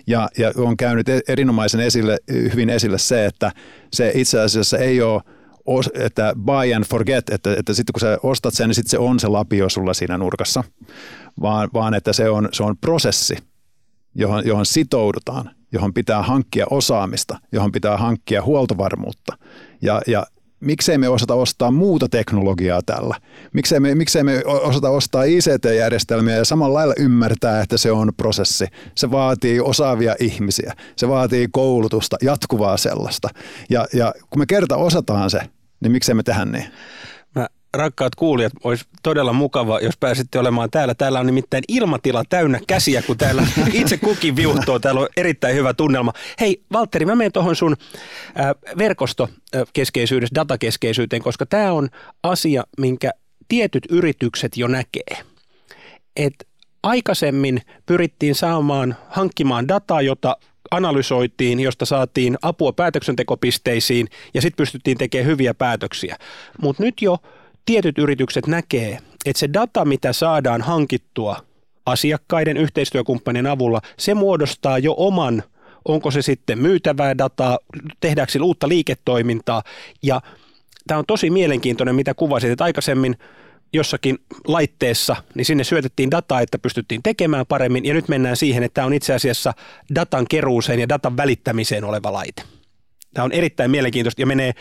Ja, 0.06 0.28
ja 0.38 0.52
on 0.56 0.76
käynyt 0.76 1.08
e-, 1.08 1.20
erinomaisen 1.28 1.80
esille, 1.80 2.18
hyvin 2.30 2.70
esille 2.70 2.98
se, 2.98 3.26
että 3.26 3.52
se 3.92 4.12
itse 4.14 4.40
asiassa 4.40 4.78
ei 4.78 5.02
ole 5.02 5.22
että 5.94 6.32
buy 6.44 6.74
and 6.74 6.84
forget, 6.84 7.30
että, 7.30 7.56
että 7.58 7.74
sitten 7.74 7.92
kun 7.92 8.00
sä 8.00 8.18
ostat 8.22 8.54
sen, 8.54 8.68
niin 8.68 8.74
sitten 8.74 8.90
se 8.90 8.98
on 8.98 9.20
se 9.20 9.28
lapio 9.28 9.68
sulla 9.68 9.94
siinä 9.94 10.18
nurkassa, 10.18 10.64
vaan, 11.40 11.70
vaan 11.74 11.94
että 11.94 12.12
se 12.12 12.30
on, 12.30 12.48
se 12.52 12.62
on 12.62 12.76
prosessi, 12.76 13.36
johon, 14.14 14.46
johon 14.46 14.66
sitoudutaan 14.66 15.57
johon 15.72 15.94
pitää 15.94 16.22
hankkia 16.22 16.66
osaamista, 16.70 17.38
johon 17.52 17.72
pitää 17.72 17.96
hankkia 17.96 18.42
huoltovarmuutta. 18.42 19.38
Ja, 19.82 20.02
ja 20.06 20.26
miksei 20.60 20.98
me 20.98 21.08
osata 21.08 21.34
ostaa 21.34 21.70
muuta 21.70 22.08
teknologiaa 22.08 22.82
tällä? 22.82 23.16
Miksei 23.52 23.80
me, 23.80 23.94
miksei 23.94 24.24
me 24.24 24.42
osata 24.46 24.90
ostaa 24.90 25.24
ICT-järjestelmiä 25.24 26.36
ja 26.36 26.44
samalla 26.44 26.78
lailla 26.78 26.94
ymmärtää, 26.98 27.62
että 27.62 27.76
se 27.76 27.92
on 27.92 28.12
prosessi. 28.16 28.66
Se 28.94 29.10
vaatii 29.10 29.60
osaavia 29.60 30.16
ihmisiä, 30.20 30.72
se 30.96 31.08
vaatii 31.08 31.48
koulutusta, 31.52 32.16
jatkuvaa 32.22 32.76
sellaista. 32.76 33.28
Ja, 33.70 33.86
ja 33.92 34.14
kun 34.30 34.38
me 34.38 34.46
kerta 34.46 34.76
osataan 34.76 35.30
se, 35.30 35.40
niin 35.80 35.92
miksei 35.92 36.14
me 36.14 36.22
tehdä 36.22 36.44
niin? 36.44 36.64
Rakkaat 37.74 38.14
kuulijat, 38.14 38.52
olisi 38.64 38.84
todella 39.02 39.32
mukava, 39.32 39.80
jos 39.80 39.96
pääsitte 39.96 40.38
olemaan 40.38 40.70
täällä. 40.70 40.94
Täällä 40.94 41.20
on 41.20 41.26
nimittäin 41.26 41.64
ilmatila 41.68 42.22
täynnä 42.28 42.60
käsiä, 42.66 43.02
kun 43.02 43.18
täällä 43.18 43.46
itse 43.72 43.96
kukin 43.96 44.36
viuhtoo. 44.36 44.78
Täällä 44.78 45.00
on 45.00 45.08
erittäin 45.16 45.56
hyvä 45.56 45.74
tunnelma. 45.74 46.12
Hei, 46.40 46.62
Valtteri, 46.72 47.06
mä 47.06 47.14
menen 47.14 47.32
tuohon 47.32 47.56
sun 47.56 47.76
verkostokeskeisyydestä, 48.78 50.34
datakeskeisyyteen, 50.34 51.22
koska 51.22 51.46
tämä 51.46 51.72
on 51.72 51.88
asia, 52.22 52.64
minkä 52.78 53.10
tietyt 53.48 53.86
yritykset 53.90 54.56
jo 54.56 54.68
näkee. 54.68 55.16
Et 56.16 56.34
aikaisemmin 56.82 57.62
pyrittiin 57.86 58.34
saamaan, 58.34 58.96
hankkimaan 59.08 59.68
dataa, 59.68 60.02
jota 60.02 60.36
analysoitiin, 60.70 61.60
josta 61.60 61.84
saatiin 61.84 62.38
apua 62.42 62.72
päätöksentekopisteisiin 62.72 64.08
ja 64.34 64.42
sitten 64.42 64.56
pystyttiin 64.56 64.98
tekemään 64.98 65.26
hyviä 65.26 65.54
päätöksiä. 65.54 66.16
Mutta 66.62 66.82
nyt 66.82 67.02
jo 67.02 67.18
tietyt 67.68 67.98
yritykset 67.98 68.46
näkee, 68.46 68.98
että 69.26 69.40
se 69.40 69.48
data, 69.52 69.84
mitä 69.84 70.12
saadaan 70.12 70.62
hankittua 70.62 71.36
asiakkaiden 71.86 72.56
yhteistyökumppanien 72.56 73.46
avulla, 73.46 73.80
se 73.98 74.14
muodostaa 74.14 74.78
jo 74.78 74.94
oman, 74.96 75.42
onko 75.84 76.10
se 76.10 76.22
sitten 76.22 76.58
myytävää 76.58 77.18
dataa, 77.18 77.58
tehdäänkö 78.00 78.32
sillä 78.32 78.44
uutta 78.44 78.68
liiketoimintaa. 78.68 79.62
Ja 80.02 80.20
tämä 80.86 80.98
on 80.98 81.04
tosi 81.06 81.30
mielenkiintoinen, 81.30 81.94
mitä 81.94 82.14
kuvasit, 82.14 82.50
että 82.50 82.64
aikaisemmin 82.64 83.16
jossakin 83.72 84.18
laitteessa, 84.46 85.16
niin 85.34 85.44
sinne 85.44 85.64
syötettiin 85.64 86.10
dataa, 86.10 86.40
että 86.40 86.58
pystyttiin 86.58 87.02
tekemään 87.02 87.46
paremmin, 87.46 87.84
ja 87.84 87.94
nyt 87.94 88.08
mennään 88.08 88.36
siihen, 88.36 88.62
että 88.62 88.74
tämä 88.74 88.86
on 88.86 88.94
itse 88.94 89.14
asiassa 89.14 89.54
datan 89.94 90.26
keruuseen 90.30 90.80
ja 90.80 90.88
datan 90.88 91.16
välittämiseen 91.16 91.84
oleva 91.84 92.12
laite. 92.12 92.42
Tämä 93.14 93.24
on 93.24 93.32
erittäin 93.32 93.70
mielenkiintoista 93.70 94.22
ja 94.22 94.26
menee 94.26 94.52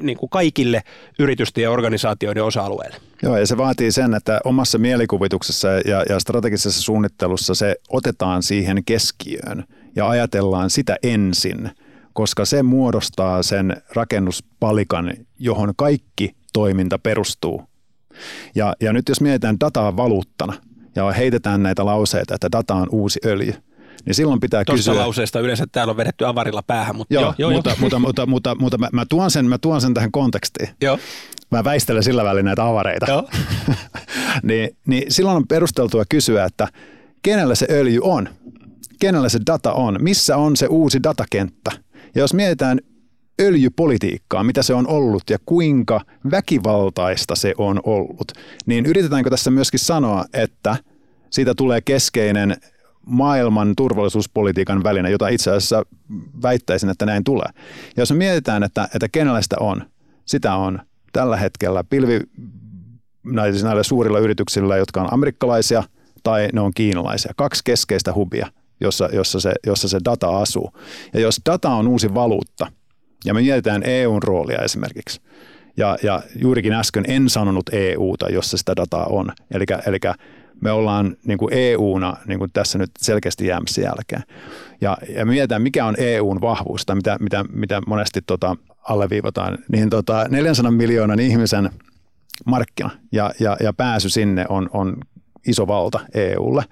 niin 0.00 0.18
kuin 0.18 0.30
kaikille 0.30 0.82
yritysten 1.18 1.62
ja 1.62 1.70
organisaatioiden 1.70 2.44
osa-alueille. 2.44 2.96
Joo, 3.22 3.36
ja 3.36 3.46
se 3.46 3.56
vaatii 3.56 3.92
sen, 3.92 4.14
että 4.14 4.40
omassa 4.44 4.78
mielikuvituksessa 4.78 5.68
ja, 5.68 6.04
ja 6.08 6.20
strategisessa 6.20 6.82
suunnittelussa 6.82 7.54
se 7.54 7.76
otetaan 7.88 8.42
siihen 8.42 8.84
keskiöön 8.84 9.64
ja 9.96 10.08
ajatellaan 10.08 10.70
sitä 10.70 10.96
ensin, 11.02 11.70
koska 12.12 12.44
se 12.44 12.62
muodostaa 12.62 13.42
sen 13.42 13.82
rakennuspalikan, 13.94 15.12
johon 15.38 15.72
kaikki 15.76 16.36
toiminta 16.52 16.98
perustuu. 16.98 17.62
Ja, 18.54 18.74
ja 18.80 18.92
nyt 18.92 19.08
jos 19.08 19.20
mietitään 19.20 19.60
dataa 19.60 19.96
valuuttana 19.96 20.52
ja 20.94 21.12
heitetään 21.12 21.62
näitä 21.62 21.86
lauseita, 21.86 22.34
että 22.34 22.52
data 22.52 22.74
on 22.74 22.86
uusi 22.90 23.20
öljy– 23.24 23.54
niin 24.06 24.14
silloin 24.14 24.40
pitää 24.40 24.64
Tuosta 24.64 24.90
kysyä. 24.90 25.02
lauseesta 25.02 25.40
yleensä 25.40 25.64
täällä 25.72 25.90
on 25.90 25.96
vedetty 25.96 26.26
avarilla 26.26 26.62
päähän, 26.62 26.96
mutta 26.96 27.14
joo, 27.14 27.22
joo, 27.22 27.34
joo, 27.38 27.50
mutta, 27.50 27.70
jo. 27.70 27.76
mutta, 27.80 27.98
mutta, 27.98 28.26
mutta, 28.26 28.54
mutta 28.54 28.78
mä, 28.78 28.88
mä, 28.92 29.06
tuon 29.08 29.30
sen, 29.30 29.46
mä 29.46 29.58
tuon 29.58 29.80
sen 29.80 29.94
tähän 29.94 30.12
kontekstiin. 30.12 30.68
Joo. 30.80 30.98
Mä 31.50 31.64
väistelen 31.64 32.02
sillä 32.02 32.24
välin 32.24 32.44
näitä 32.44 32.66
avareita. 32.66 33.06
Joo. 33.10 33.28
niin, 34.42 34.76
niin 34.86 35.12
silloin 35.12 35.36
on 35.36 35.48
perusteltua 35.48 36.04
kysyä, 36.08 36.44
että 36.44 36.68
kenellä 37.22 37.54
se 37.54 37.66
öljy 37.70 38.00
on? 38.02 38.28
Kenellä 39.00 39.28
se 39.28 39.38
data 39.46 39.72
on? 39.72 39.96
Missä 40.00 40.36
on 40.36 40.56
se 40.56 40.66
uusi 40.66 41.02
datakenttä? 41.02 41.70
Ja 42.14 42.20
jos 42.20 42.34
mietitään 42.34 42.80
öljypolitiikkaa, 43.40 44.44
mitä 44.44 44.62
se 44.62 44.74
on 44.74 44.86
ollut 44.86 45.22
ja 45.30 45.38
kuinka 45.46 46.00
väkivaltaista 46.30 47.34
se 47.34 47.54
on 47.58 47.80
ollut, 47.84 48.32
niin 48.66 48.86
yritetäänkö 48.86 49.30
tässä 49.30 49.50
myöskin 49.50 49.80
sanoa, 49.80 50.24
että 50.32 50.76
siitä 51.30 51.54
tulee 51.54 51.80
keskeinen 51.80 52.56
maailman 53.06 53.72
turvallisuuspolitiikan 53.76 54.82
väline, 54.82 55.10
jota 55.10 55.28
itse 55.28 55.50
asiassa 55.50 55.82
väittäisin, 56.42 56.90
että 56.90 57.06
näin 57.06 57.24
tulee. 57.24 57.48
Ja 57.96 58.02
jos 58.02 58.10
me 58.10 58.16
mietitään, 58.16 58.62
että, 58.62 58.88
että 58.94 59.08
kenellä 59.08 59.42
sitä 59.42 59.56
on, 59.60 59.82
sitä 60.24 60.54
on 60.54 60.80
tällä 61.12 61.36
hetkellä 61.36 61.84
pilvi 61.84 62.20
näillä, 63.24 63.62
näillä 63.62 63.82
suurilla 63.82 64.18
yrityksillä, 64.18 64.76
jotka 64.76 65.00
on 65.00 65.12
amerikkalaisia 65.12 65.82
tai 66.22 66.48
ne 66.52 66.60
on 66.60 66.72
kiinalaisia. 66.74 67.32
Kaksi 67.36 67.62
keskeistä 67.64 68.14
hubia, 68.14 68.46
jossa, 68.80 69.08
jossa, 69.12 69.40
se, 69.40 69.52
jossa 69.66 69.88
se 69.88 69.98
data 70.04 70.38
asuu. 70.38 70.72
Ja 71.14 71.20
jos 71.20 71.40
data 71.46 71.70
on 71.70 71.88
uusi 71.88 72.14
valuutta, 72.14 72.66
ja 73.24 73.34
me 73.34 73.40
mietitään 73.40 73.82
EUn 73.84 74.22
roolia 74.22 74.58
esimerkiksi, 74.58 75.20
ja, 75.76 75.96
ja 76.02 76.22
juurikin 76.42 76.72
äsken 76.72 77.04
en 77.08 77.28
sanonut 77.28 77.70
EUta, 77.72 78.28
jossa 78.28 78.56
sitä 78.56 78.76
dataa 78.76 79.06
on. 79.06 79.32
Eli 79.86 80.00
me 80.60 80.70
ollaan 80.70 81.16
niin 81.24 81.38
kuin 81.38 81.52
EU-na 81.52 82.16
niin 82.26 82.38
kuin 82.38 82.50
tässä 82.52 82.78
nyt 82.78 82.90
selkeästi 82.98 83.46
jäämässä 83.46 83.80
jälkeen. 83.80 84.22
Ja, 84.80 84.98
ja 85.14 85.26
mietitään, 85.26 85.62
mikä 85.62 85.86
on 85.86 85.94
EUn 85.98 86.40
vahvuus, 86.40 86.86
tai 86.86 86.96
mitä, 86.96 87.16
mitä, 87.20 87.44
mitä 87.52 87.82
monesti 87.86 88.20
tota 88.26 88.56
alleviivataan, 88.82 89.58
niin 89.72 89.90
tota 89.90 90.26
400 90.28 90.70
miljoonan 90.70 91.20
ihmisen 91.20 91.70
markkina 92.46 92.90
ja, 93.12 93.32
ja, 93.40 93.56
ja 93.60 93.72
pääsy 93.72 94.08
sinne 94.08 94.46
on, 94.48 94.70
on 94.72 94.96
iso 95.46 95.66
valta 95.66 96.00
EUlle. 96.14 96.64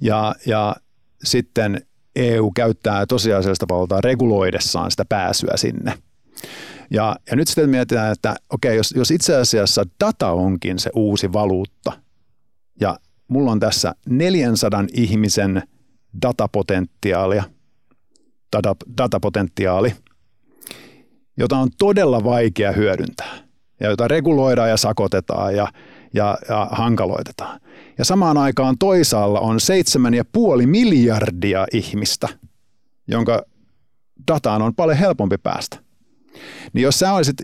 Ja, 0.00 0.34
ja 0.46 0.76
sitten 1.24 1.82
EU 2.16 2.50
käyttää 2.50 3.06
tosiasiallista 3.06 3.66
valtaa 3.70 4.00
reguloidessaan 4.00 4.90
sitä 4.90 5.04
pääsyä 5.08 5.56
sinne. 5.56 5.94
Ja, 6.90 7.16
ja 7.30 7.36
nyt 7.36 7.48
sitten 7.48 7.70
mietitään, 7.70 8.12
että 8.12 8.36
okei, 8.50 8.76
jos, 8.76 8.94
jos 8.96 9.10
itse 9.10 9.36
asiassa 9.36 9.84
data 10.04 10.30
onkin 10.30 10.78
se 10.78 10.90
uusi 10.94 11.32
valuutta, 11.32 11.92
ja 12.80 12.96
mulla 13.28 13.52
on 13.52 13.60
tässä 13.60 13.94
400 14.08 14.84
ihmisen 14.92 15.62
datapotentiaalia, 16.22 17.44
data, 18.56 18.76
datapotentiaali, 18.98 19.94
jota 21.36 21.58
on 21.58 21.68
todella 21.78 22.24
vaikea 22.24 22.72
hyödyntää 22.72 23.38
ja 23.80 23.90
jota 23.90 24.08
reguloidaan 24.08 24.68
ja 24.68 24.76
sakotetaan 24.76 25.56
ja, 25.56 25.68
ja, 26.14 26.38
ja 26.48 26.68
hankaloitetaan. 26.70 27.60
ja 27.98 28.04
samaan 28.04 28.36
aikaan 28.36 28.78
toisaalla 28.78 29.40
on 29.40 29.58
7,5 30.60 30.66
miljardia 30.66 31.66
ihmistä, 31.72 32.28
jonka 33.08 33.42
dataan 34.28 34.62
on 34.62 34.74
paljon 34.74 34.98
helpompi 34.98 35.38
päästä. 35.38 35.78
Niin 36.72 36.82
jos 36.82 36.98
sä 36.98 37.12
olisit 37.12 37.36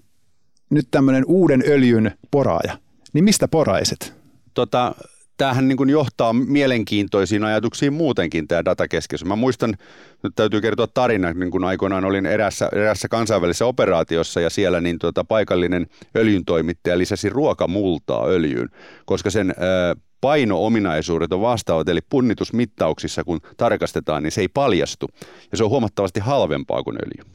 nyt 0.71 0.89
tämmöinen 0.91 1.25
uuden 1.27 1.65
öljyn 1.67 2.19
poraaja, 2.31 2.79
niin 3.13 3.25
mistä 3.25 3.49
poraisit? 3.49 4.15
Tota, 4.55 4.95
tämähän 5.37 5.69
niin 5.69 5.89
johtaa 5.91 6.33
mielenkiintoisiin 6.33 7.45
ajatuksiin 7.45 7.93
muutenkin 7.93 8.49
tämä 8.49 8.65
datakeskeys. 8.65 9.25
Mä 9.25 9.37
muistan, 9.37 9.75
nyt 10.23 10.33
täytyy 10.37 10.61
kertoa 10.61 10.87
tarina, 10.87 11.33
niin 11.33 11.51
kun 11.51 11.65
aikoinaan 11.65 12.05
olin 12.05 12.27
erässä, 12.27 12.69
erässä 12.73 13.09
kansainvälisessä 13.09 13.67
operaatiossa 13.67 14.41
ja 14.41 14.51
siellä 14.51 14.81
niin 14.81 14.99
tuota, 14.99 15.25
paikallinen 15.25 15.87
öljyntoimittaja 16.17 16.99
lisäsi 16.99 17.29
ruokamultaa 17.29 18.27
öljyyn, 18.27 18.69
koska 19.07 19.31
sen 19.31 19.51
ö, 19.51 19.97
paino-ominaisuudet 20.21 21.33
on 21.33 21.41
vastaavat, 21.41 21.89
eli 21.89 22.01
punnitusmittauksissa 22.09 23.25
kun 23.25 23.41
tarkastetaan, 23.57 24.23
niin 24.23 24.33
se 24.33 24.41
ei 24.41 24.49
paljastu 24.49 25.09
ja 25.51 25.57
se 25.57 25.65
on 25.65 25.71
huomattavasti 25.71 26.21
halvempaa 26.21 26.83
kuin 26.83 26.97
öljy. 26.97 27.33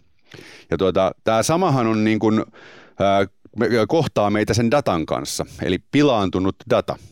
Ja 0.72 0.78
tuota, 0.78 1.12
tämä 1.24 1.44
samahan 1.44 1.88
on 1.88 2.04
niin 2.04 2.20
kuin, 2.20 2.40
ö, 2.40 3.28
kohtaa 3.88 4.30
meitä 4.30 4.54
sen 4.54 4.72
datan 4.72 5.06
kanssa, 5.06 5.46
eli 5.64 5.78
pilaantunut 5.92 6.56
data– 6.70 6.96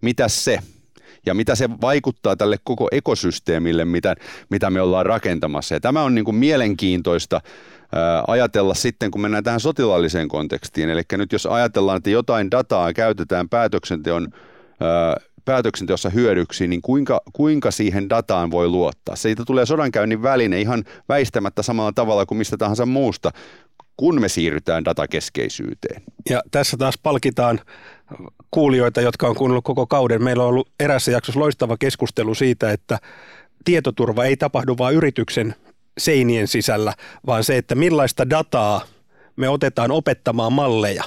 mitä 0.00 0.28
se 0.28 0.58
ja 1.26 1.34
mitä 1.34 1.54
se 1.54 1.68
vaikuttaa 1.80 2.36
tälle 2.36 2.56
koko 2.64 2.88
ekosysteemille, 2.92 3.84
mitä, 3.84 4.14
mitä 4.50 4.70
me 4.70 4.80
ollaan 4.80 5.06
rakentamassa. 5.06 5.74
Ja 5.74 5.80
tämä 5.80 6.02
on 6.02 6.14
niin 6.14 6.24
kuin 6.24 6.36
mielenkiintoista 6.36 7.40
ää, 7.92 8.24
ajatella 8.26 8.74
sitten, 8.74 9.10
kun 9.10 9.20
mennään 9.20 9.44
tähän 9.44 9.60
sotilaalliseen 9.60 10.28
kontekstiin. 10.28 10.90
Eli 10.90 11.02
nyt 11.12 11.32
jos 11.32 11.46
ajatellaan, 11.46 11.96
että 11.96 12.10
jotain 12.10 12.50
dataa 12.50 12.92
käytetään 12.92 13.48
päätöksenteon 13.48 14.28
ää, 14.80 15.16
päätöksenteossa 15.44 16.10
hyödyksi, 16.10 16.68
niin 16.68 16.82
kuinka, 16.82 17.20
kuinka 17.32 17.70
siihen 17.70 18.08
dataan 18.08 18.50
voi 18.50 18.68
luottaa? 18.68 19.16
Siitä 19.16 19.44
tulee 19.46 19.66
sodankäynnin 19.66 20.22
väline 20.22 20.60
ihan 20.60 20.84
väistämättä 21.08 21.62
samalla 21.62 21.92
tavalla 21.92 22.26
kuin 22.26 22.38
mistä 22.38 22.56
tahansa 22.56 22.86
muusta, 22.86 23.30
kun 23.98 24.20
me 24.20 24.28
siirrytään 24.28 24.84
datakeskeisyyteen. 24.84 26.02
Ja 26.30 26.42
tässä 26.50 26.76
taas 26.76 26.98
palkitaan 27.02 27.60
kuulijoita, 28.50 29.00
jotka 29.00 29.28
on 29.28 29.34
kuunnellut 29.34 29.64
koko 29.64 29.86
kauden. 29.86 30.22
Meillä 30.22 30.42
on 30.42 30.48
ollut 30.48 30.70
erässä 30.80 31.10
jaksossa 31.10 31.40
loistava 31.40 31.76
keskustelu 31.76 32.34
siitä, 32.34 32.72
että 32.72 32.98
tietoturva 33.64 34.24
ei 34.24 34.36
tapahdu 34.36 34.78
vain 34.78 34.96
yrityksen 34.96 35.54
seinien 35.98 36.48
sisällä, 36.48 36.94
vaan 37.26 37.44
se, 37.44 37.56
että 37.56 37.74
millaista 37.74 38.30
dataa 38.30 38.80
me 39.36 39.48
otetaan 39.48 39.90
opettamaan 39.90 40.52
malleja. 40.52 41.04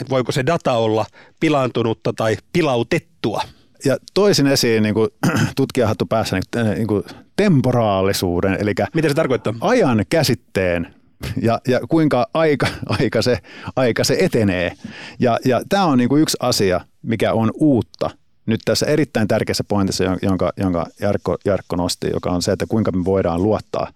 Että 0.00 0.10
voiko 0.10 0.32
se 0.32 0.46
data 0.46 0.72
olla 0.72 1.06
pilaantunutta 1.40 2.12
tai 2.12 2.36
pilautettua. 2.52 3.42
Ja 3.84 3.96
toisin 4.14 4.46
esiin 4.46 4.82
niin 4.82 4.94
kuin, 4.94 5.08
tutkijahattu 5.56 6.06
päässä 6.06 6.36
niin, 6.36 6.74
niin 6.74 6.86
kuin 6.86 7.04
temporaalisuuden, 7.36 8.56
eli 8.60 8.74
Mitä 8.94 9.08
se 9.08 9.14
tarkoittaa? 9.14 9.54
ajan 9.60 10.04
käsitteen 10.10 10.94
ja, 11.42 11.60
ja 11.68 11.80
kuinka 11.88 12.26
aika, 12.34 12.66
aika, 13.00 13.22
se, 13.22 13.38
aika 13.76 14.04
se 14.04 14.16
etenee. 14.20 14.72
Ja, 15.18 15.38
ja 15.44 15.62
tämä 15.68 15.84
on 15.84 15.98
niin 15.98 16.08
kuin 16.08 16.22
yksi 16.22 16.36
asia, 16.40 16.80
mikä 17.02 17.32
on 17.32 17.50
uutta 17.54 18.10
nyt 18.46 18.60
tässä 18.64 18.86
erittäin 18.86 19.28
tärkeässä 19.28 19.64
pointissa, 19.64 20.04
jonka, 20.22 20.52
jonka 20.56 20.86
Jarkko, 21.00 21.36
Jarkko 21.44 21.76
nosti, 21.76 22.10
joka 22.12 22.30
on 22.30 22.42
se, 22.42 22.52
että 22.52 22.66
kuinka 22.68 22.92
me 22.92 23.04
voidaan 23.04 23.42
luottaa, 23.42 23.92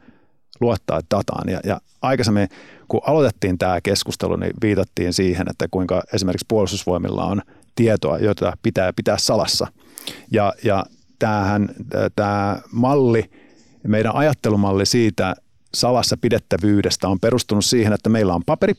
luottaa 0.60 1.00
dataan. 1.10 1.48
Ja, 1.48 1.60
ja 1.64 1.80
aikaisemmin, 2.02 2.48
kun 2.88 3.00
aloitettiin 3.06 3.58
tämä 3.58 3.80
keskustelu, 3.80 4.36
niin 4.36 4.52
viitattiin 4.62 5.12
siihen, 5.12 5.46
että 5.50 5.68
kuinka 5.70 6.02
esimerkiksi 6.12 6.46
puolustusvoimilla 6.48 7.24
on 7.24 7.42
tietoa, 7.74 8.18
jota 8.18 8.52
pitää 8.62 8.92
pitää 8.92 9.18
salassa. 9.18 9.66
Ja, 10.30 10.52
ja 10.64 10.84
tämähän, 11.18 11.68
tämä 12.16 12.60
malli, 12.72 13.30
meidän 13.86 14.14
ajattelumalli 14.14 14.86
siitä, 14.86 15.34
salassa 15.74 16.16
pidettävyydestä 16.16 17.08
on 17.08 17.20
perustunut 17.20 17.64
siihen, 17.64 17.92
että 17.92 18.10
meillä 18.10 18.34
on 18.34 18.42
paperi, 18.46 18.74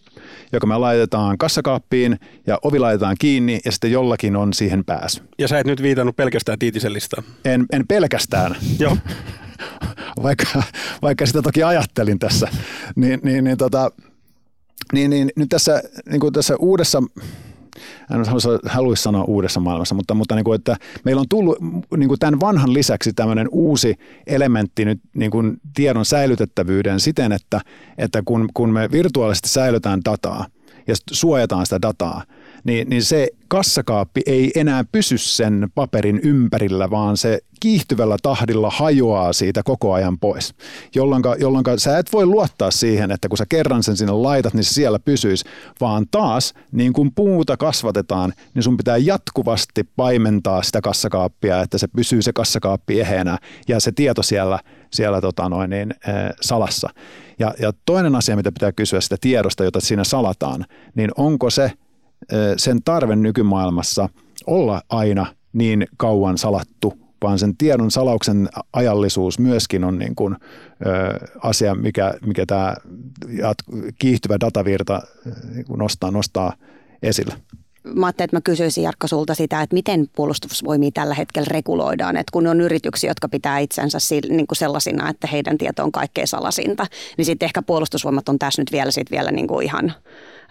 joka 0.52 0.68
me 0.68 0.78
laitetaan 0.78 1.38
kassakaappiin 1.38 2.20
ja 2.48 2.60
ovi 2.64 2.80
laitetaan 2.80 3.16
kiinni 3.20 3.60
ja 3.66 3.72
sitten 3.72 3.92
jollakin 3.92 4.36
on 4.36 4.54
siihen 4.54 4.86
pääsy. 4.86 5.22
Ja 5.40 5.48
sä 5.48 5.60
et 5.60 5.68
nyt 5.68 5.82
viitannut 5.82 6.16
pelkästään 6.16 6.60
Tiitisen 6.60 6.94
listaan. 6.94 7.24
En, 7.46 7.66
en 7.72 7.88
pelkästään. 7.88 8.56
Joo. 8.80 8.98
vaikka, 10.24 10.64
vaikka 11.02 11.26
sitä 11.26 11.42
toki 11.42 11.64
ajattelin 11.64 12.20
tässä. 12.20 12.48
Niin, 12.96 13.20
niin, 13.24 13.44
niin, 13.44 13.58
tota, 13.58 13.92
niin, 14.94 15.10
niin 15.10 15.32
nyt 15.36 15.50
tässä, 15.50 15.84
niin 16.10 16.20
kuin 16.20 16.34
tässä 16.34 16.56
uudessa 16.60 17.04
en 18.12 18.24
haluaisi 18.66 19.04
sanoa 19.04 19.24
uudessa 19.24 19.60
maailmassa, 19.60 19.96
mutta, 19.96 20.14
mutta 20.14 20.36
niin 20.36 20.44
kuin, 20.44 20.56
että 20.56 20.76
meillä 21.04 21.20
on 21.20 21.30
tullut 21.30 21.58
niin 21.98 22.08
kuin 22.08 22.20
tämän 22.20 22.40
vanhan 22.40 22.74
lisäksi 22.74 23.14
tämmöinen 23.14 23.48
uusi 23.52 23.96
elementti 24.28 24.86
nyt 24.86 25.00
niin 25.14 25.32
kuin 25.32 25.58
tiedon 25.76 26.06
säilytettävyyden 26.06 27.00
siten, 27.00 27.32
että, 27.32 27.62
että 27.98 28.22
kun, 28.26 28.50
kun 28.54 28.70
me 28.70 28.92
virtuaalisesti 28.92 29.50
säilytään 29.50 30.02
dataa 30.06 30.46
ja 30.88 30.96
suojataan 31.12 31.66
sitä 31.66 31.82
dataa, 31.82 32.24
niin, 32.64 32.90
niin 32.90 33.04
se 33.04 33.28
kassakaappi 33.48 34.22
ei 34.26 34.52
enää 34.56 34.84
pysy 34.92 35.18
sen 35.18 35.68
paperin 35.76 36.20
ympärillä, 36.24 36.90
vaan 36.90 37.18
se 37.18 37.40
kiihtyvällä 37.60 38.18
tahdilla 38.24 38.70
hajoaa 38.70 39.34
siitä 39.34 39.64
koko 39.64 39.94
ajan 39.94 40.20
pois. 40.20 40.56
Jolloin, 40.96 41.24
sä 41.78 41.98
et 41.98 42.14
voi 42.14 42.26
luottaa 42.26 42.72
siihen, 42.72 43.12
että 43.12 43.30
kun 43.30 43.38
sä 43.38 43.46
kerran 43.50 43.84
sen 43.84 43.98
sinne 43.98 44.14
laitat, 44.14 44.54
niin 44.54 44.64
se 44.64 44.74
siellä 44.74 45.00
pysyisi, 45.00 45.46
vaan 45.82 46.06
taas 46.12 46.54
niin 46.72 46.94
kuin 46.94 47.12
puuta 47.16 47.58
kasvatetaan, 47.58 48.34
niin 48.54 48.64
sun 48.64 48.78
pitää 48.78 48.98
jatkuvasti 48.98 49.84
paimentaa 49.96 50.64
sitä 50.64 50.82
kassakaappia, 50.82 51.62
että 51.62 51.78
se 51.78 51.88
pysyy 51.88 52.22
se 52.22 52.34
kassakaappi 52.34 53.02
eheenä 53.02 53.38
ja 53.68 53.80
se 53.80 53.92
tieto 53.92 54.24
siellä, 54.24 54.60
siellä 54.92 55.22
tota 55.22 55.50
noin, 55.50 55.70
niin, 55.70 55.94
äh, 56.08 56.16
salassa. 56.42 56.90
Ja, 57.40 57.54
ja 57.60 57.74
toinen 57.86 58.16
asia, 58.16 58.36
mitä 58.36 58.52
pitää 58.52 58.72
kysyä 58.72 59.02
sitä 59.02 59.16
tiedosta, 59.22 59.64
jota 59.64 59.80
siinä 59.80 60.04
salataan, 60.04 60.66
niin 60.96 61.12
onko 61.18 61.50
se 61.50 61.72
sen 62.58 62.84
tarve 62.86 63.16
nykymaailmassa 63.16 64.10
olla 64.48 64.82
aina 64.90 65.26
niin 65.54 65.88
kauan 65.98 66.38
salattu, 66.38 66.94
vaan 67.24 67.40
sen 67.40 67.58
tiedon 67.58 67.92
salauksen 67.92 68.50
ajallisuus 68.74 69.40
myöskin 69.40 69.84
on 69.84 70.00
niin 70.00 70.16
kuin, 70.16 70.36
ö, 70.36 71.28
asia, 71.44 71.76
mikä, 71.76 72.14
mikä 72.26 72.46
tämä 72.46 72.76
kiihtyvä 74.00 74.40
datavirta 74.40 75.02
niin 75.54 75.66
nostaa, 75.78 76.12
nostaa 76.12 76.54
esille. 77.04 77.34
Mä 77.84 78.06
ajattelin, 78.06 78.26
että 78.26 78.38
mä 78.38 78.42
kysyisin 78.42 78.84
Jarkko 78.84 79.08
sulta 79.08 79.36
sitä, 79.36 79.62
että 79.62 79.74
miten 79.74 80.10
puolustusvoimia 80.16 80.92
tällä 80.94 81.14
hetkellä 81.14 81.48
reguloidaan, 81.52 82.18
että 82.18 82.32
kun 82.32 82.48
on 82.48 82.62
yrityksiä, 82.62 83.10
jotka 83.10 83.30
pitää 83.30 83.60
itsensä 83.60 83.98
niin 84.30 84.48
kuin 84.48 84.58
sellaisina, 84.58 85.10
että 85.10 85.28
heidän 85.28 85.58
tieto 85.58 85.84
on 85.84 85.92
kaikkein 85.92 86.28
salasinta, 86.28 86.88
niin 87.18 87.26
sitten 87.26 87.46
ehkä 87.46 87.62
puolustusvoimat 87.62 88.30
on 88.30 88.40
tässä 88.40 88.62
nyt 88.62 88.72
vielä, 88.72 88.92
sit 88.92 89.12
vielä 89.12 89.32
niin 89.32 89.48
kuin 89.48 89.66
ihan 89.66 89.94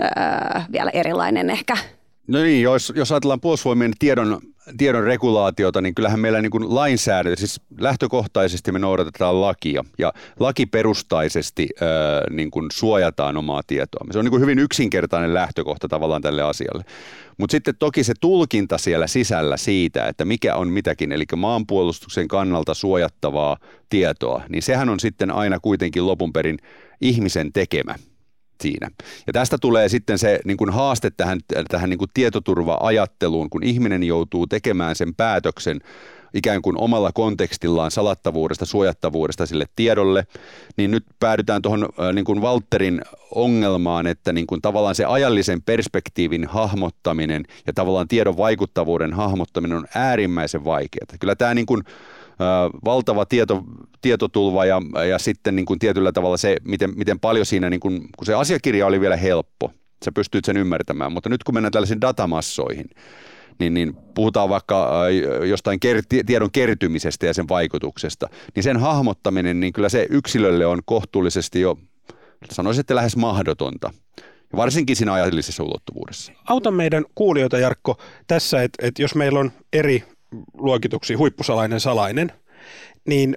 öö, 0.00 0.60
vielä 0.72 0.90
erilainen 0.90 1.50
ehkä. 1.50 1.76
No 2.26 2.42
niin, 2.42 2.62
jos, 2.62 2.92
jos 2.96 3.12
ajatellaan 3.12 3.40
puolustusvoimien 3.40 3.92
tiedon, 3.98 4.40
tiedon 4.78 5.04
regulaatiota, 5.04 5.80
niin 5.80 5.94
kyllähän 5.94 6.20
meillä 6.20 6.42
niin 6.42 6.50
kuin 6.50 6.74
lainsäädäntö, 6.74 7.38
siis 7.38 7.61
lähtökohtaisesti 7.78 8.72
me 8.72 8.78
noudatetaan 8.78 9.40
lakia 9.40 9.85
ja 9.98 10.12
lakiperustaisesti 10.40 11.68
öö, 11.82 11.88
niin 12.30 12.50
kuin 12.50 12.66
suojataan 12.72 13.37
omaa 13.37 13.62
tietoa. 13.66 14.06
Se 14.11 14.18
on 14.18 14.24
niin 14.24 14.30
kuin 14.30 14.40
hyvin 14.40 14.58
yksinkertainen 14.58 15.35
lähtökohta 15.35 15.88
tavallaan 15.88 16.22
tälle 16.22 16.42
asialle. 16.42 16.85
Mutta 17.38 17.52
sitten 17.52 17.74
toki 17.78 18.04
se 18.04 18.12
tulkinta 18.20 18.78
siellä 18.78 19.06
sisällä 19.06 19.56
siitä, 19.56 20.08
että 20.08 20.24
mikä 20.24 20.54
on 20.54 20.68
mitäkin, 20.68 21.12
eli 21.12 21.24
maanpuolustuksen 21.37 22.28
kannalta 22.28 22.74
suojattavaa 22.74 23.56
tietoa, 23.88 24.42
niin 24.48 24.62
sehän 24.62 24.88
on 24.88 25.00
sitten 25.00 25.30
aina 25.30 25.61
kuitenkin 25.61 26.06
lopun 26.06 26.32
perin 26.32 26.58
ihmisen 27.00 27.52
tekemä 27.52 27.94
siinä. 28.62 28.90
Ja 29.27 29.33
tästä 29.33 29.59
tulee 29.61 29.88
sitten 29.88 30.18
se 30.18 30.40
niin 30.44 30.57
kuin 30.57 30.70
haaste 30.70 31.11
tähän, 31.11 31.40
tähän 31.68 31.90
niin 31.90 31.98
kuin 31.98 32.11
tietoturva-ajatteluun, 32.14 33.51
kun 33.51 33.62
ihminen 33.62 34.03
joutuu 34.03 34.46
tekemään 34.46 34.96
sen 34.96 35.14
päätöksen 35.14 35.81
ikään 36.35 36.62
kuin 36.62 36.79
omalla 36.79 37.12
kontekstillaan 37.12 37.90
salattavuudesta, 37.90 38.66
suojattavuudesta 38.66 39.46
sille 39.46 39.66
tiedolle, 39.77 40.27
niin 40.77 40.90
nyt 40.90 41.05
päädytään 41.20 41.62
tuohon 41.62 41.88
niin 42.12 42.25
kuin 42.25 42.42
Walterin 42.42 43.03
ongelmaan, 43.35 44.07
että 44.07 44.33
niin 44.33 44.46
kuin 44.46 44.62
tavallaan 44.62 44.94
se 44.94 45.05
ajallisen 45.05 45.62
perspektiivin 45.62 46.46
hahmottaminen 46.48 47.44
ja 47.66 47.72
tavallaan 47.72 48.09
tiedon 48.09 48.37
vaikuttavuuden 48.37 49.12
hahmottaminen 49.12 49.79
on 49.79 49.87
äärimmäisen 49.94 50.64
vaikeaa. 50.64 51.07
Kyllä 51.20 51.35
tämä 51.35 51.55
niin 51.55 51.66
kuin, 51.66 51.83
valtava 52.84 53.26
tieto, 53.26 53.64
tietotulva 54.00 54.64
ja, 54.64 54.82
ja 55.08 55.18
sitten 55.18 55.56
niin 55.56 55.66
kuin 55.66 55.78
tietyllä 55.78 56.12
tavalla 56.12 56.36
se, 56.36 56.56
miten, 56.64 56.92
miten 56.96 57.20
paljon 57.20 57.46
siinä, 57.46 57.70
niin 57.70 57.80
kuin, 57.80 58.00
kun 58.16 58.26
se 58.26 58.34
asiakirja 58.34 58.86
oli 58.86 59.00
vielä 59.00 59.16
helppo, 59.16 59.72
sä 60.04 60.12
pystyt 60.12 60.44
sen 60.44 60.56
ymmärtämään, 60.56 61.12
mutta 61.12 61.28
nyt 61.28 61.44
kun 61.44 61.54
mennään 61.54 61.72
tällaisiin 61.72 62.00
datamassoihin, 62.00 62.90
niin, 63.58 63.74
niin 63.74 63.94
puhutaan 64.14 64.48
vaikka 64.48 65.06
jostain 65.48 65.80
ker, 65.80 66.02
tiedon 66.26 66.50
kertymisestä 66.52 67.26
ja 67.26 67.34
sen 67.34 67.48
vaikutuksesta, 67.48 68.28
niin 68.54 68.62
sen 68.62 68.76
hahmottaminen, 68.76 69.60
niin 69.60 69.72
kyllä 69.72 69.88
se 69.88 70.06
yksilölle 70.10 70.66
on 70.66 70.78
kohtuullisesti 70.84 71.60
jo, 71.60 71.78
sanoisin, 72.50 72.80
että 72.80 72.94
lähes 72.94 73.16
mahdotonta. 73.16 73.92
Varsinkin 74.56 74.96
siinä 74.96 75.12
ajallisessa 75.12 75.62
ulottuvuudessa. 75.62 76.32
Auta 76.48 76.70
meidän 76.70 77.04
kuulijoita, 77.14 77.58
Jarkko, 77.58 77.98
tässä, 78.26 78.62
että, 78.62 78.86
että 78.86 79.02
jos 79.02 79.14
meillä 79.14 79.40
on 79.40 79.52
eri 79.72 80.04
luokituksi 80.54 81.14
huippusalainen 81.14 81.80
salainen, 81.80 82.32
niin 83.08 83.36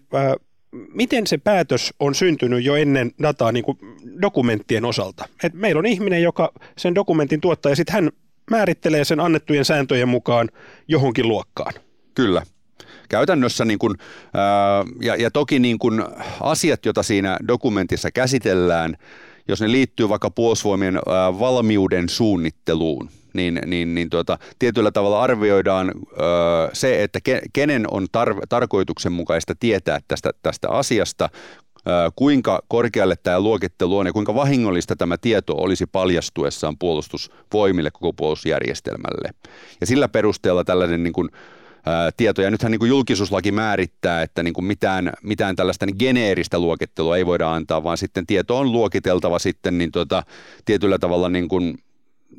miten 0.93 1.27
se 1.27 1.38
päätös 1.38 1.93
on 1.99 2.15
syntynyt 2.15 2.63
jo 2.63 2.75
ennen 2.75 3.12
dataa 3.21 3.51
niin 3.51 3.63
kuin 3.63 3.77
dokumenttien 4.21 4.86
osalta? 4.86 5.25
Et 5.43 5.53
meillä 5.53 5.79
on 5.79 5.86
ihminen, 5.86 6.21
joka 6.21 6.51
sen 6.77 6.95
dokumentin 6.95 7.41
tuottaa 7.41 7.71
ja 7.71 7.75
sitten 7.75 7.93
hän 7.93 8.10
määrittelee 8.51 9.05
sen 9.05 9.19
annettujen 9.19 9.65
sääntöjen 9.65 10.10
mukaan 10.10 10.49
johonkin 10.88 11.27
luokkaan. 11.27 11.73
Kyllä. 12.15 12.41
Käytännössä 13.10 13.65
niin 13.65 13.79
kun, 13.79 13.95
ää, 14.34 14.43
ja, 15.01 15.15
ja 15.15 15.31
toki 15.31 15.60
niin 15.60 15.79
kun 15.79 16.05
asiat, 16.41 16.86
joita 16.86 17.03
siinä 17.03 17.38
dokumentissa 17.47 18.12
käsitellään, 18.12 18.97
jos 19.47 19.62
ne 19.62 19.71
liittyy 19.71 20.10
vaikka 20.10 20.29
puolustusvoimien 20.29 20.95
valmiuden 21.39 22.10
suunnitteluun, 22.10 23.10
niin, 23.36 23.60
niin, 23.65 23.95
niin 23.95 24.10
tuota, 24.10 24.38
tietyllä 24.60 24.91
tavalla 24.91 25.21
arvioidaan 25.21 25.91
ö, 26.12 26.21
se, 26.74 27.04
että 27.04 27.19
ke, 27.21 27.41
kenen 27.54 27.86
on 27.91 28.08
tar, 28.12 28.36
tarkoituksenmukaista 28.50 29.54
tietää 29.60 30.00
tästä, 30.08 30.32
tästä 30.43 30.69
asiasta, 30.69 31.30
kuinka 32.15 32.62
korkealle 32.67 33.15
tämä 33.24 33.39
luokittelu 33.39 33.98
on 33.98 34.06
ja 34.06 34.13
kuinka 34.13 34.36
vahingollista 34.36 34.95
tämä 34.95 35.17
tieto 35.17 35.54
olisi 35.58 35.86
paljastuessaan 35.86 36.78
puolustusvoimille 36.78 37.91
koko 37.91 38.13
puolustusjärjestelmälle. 38.13 39.30
Ja 39.82 39.88
sillä 39.88 40.08
perusteella 40.08 40.63
tällainen 40.63 41.04
niin 41.04 41.13
kuin, 41.13 41.30
tietoja. 42.17 42.52
Nythän 42.52 42.71
niin 42.71 42.80
kuin 42.80 42.89
julkisuuslaki 42.89 43.52
määrittää, 43.52 44.21
että 44.21 44.43
niin 44.43 44.54
kuin 44.54 44.65
mitään, 44.65 45.13
mitään 45.24 45.56
tällaista 45.56 45.86
niin 45.86 45.95
geneeristä 46.00 46.60
luokittelua 46.60 47.17
ei 47.17 47.26
voida 47.26 47.54
antaa, 47.54 47.84
vaan 47.84 47.98
sitten 47.98 48.26
tieto 48.28 48.58
on 48.58 48.71
luokiteltava 48.71 49.39
sitten 49.39 49.78
niin 49.78 49.91
tuota, 49.91 50.24
tietyllä 50.65 51.00
tavalla 51.00 51.30
niin 51.30 51.48
kuin 51.48 51.78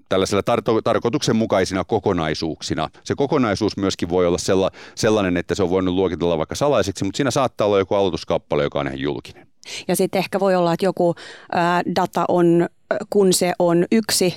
tällaisella 0.08 0.42
tar- 0.50 0.80
tarkoituksenmukaisina 0.84 1.84
kokonaisuuksina. 1.84 2.88
Se 3.04 3.14
kokonaisuus 3.14 3.76
myöskin 3.76 4.08
voi 4.08 4.26
olla 4.26 4.38
sella- 4.38 4.70
sellainen, 4.94 5.36
että 5.36 5.54
se 5.54 5.62
on 5.62 5.70
voinut 5.70 5.94
luokitella 5.94 6.38
vaikka 6.38 6.54
salaiseksi, 6.54 7.04
mutta 7.04 7.16
siinä 7.16 7.30
saattaa 7.30 7.66
olla 7.66 7.78
joku 7.78 7.94
aloituskappale, 7.94 8.62
joka 8.62 8.80
on 8.80 8.86
ihan 8.86 9.00
julkinen. 9.00 9.46
Ja 9.88 9.96
sitten 9.96 10.18
ehkä 10.18 10.40
voi 10.40 10.54
olla, 10.54 10.72
että 10.72 10.86
joku 10.86 11.14
ää, 11.52 11.82
data 11.96 12.24
on, 12.28 12.68
kun 13.10 13.32
se 13.32 13.52
on 13.58 13.86
yksi 13.92 14.34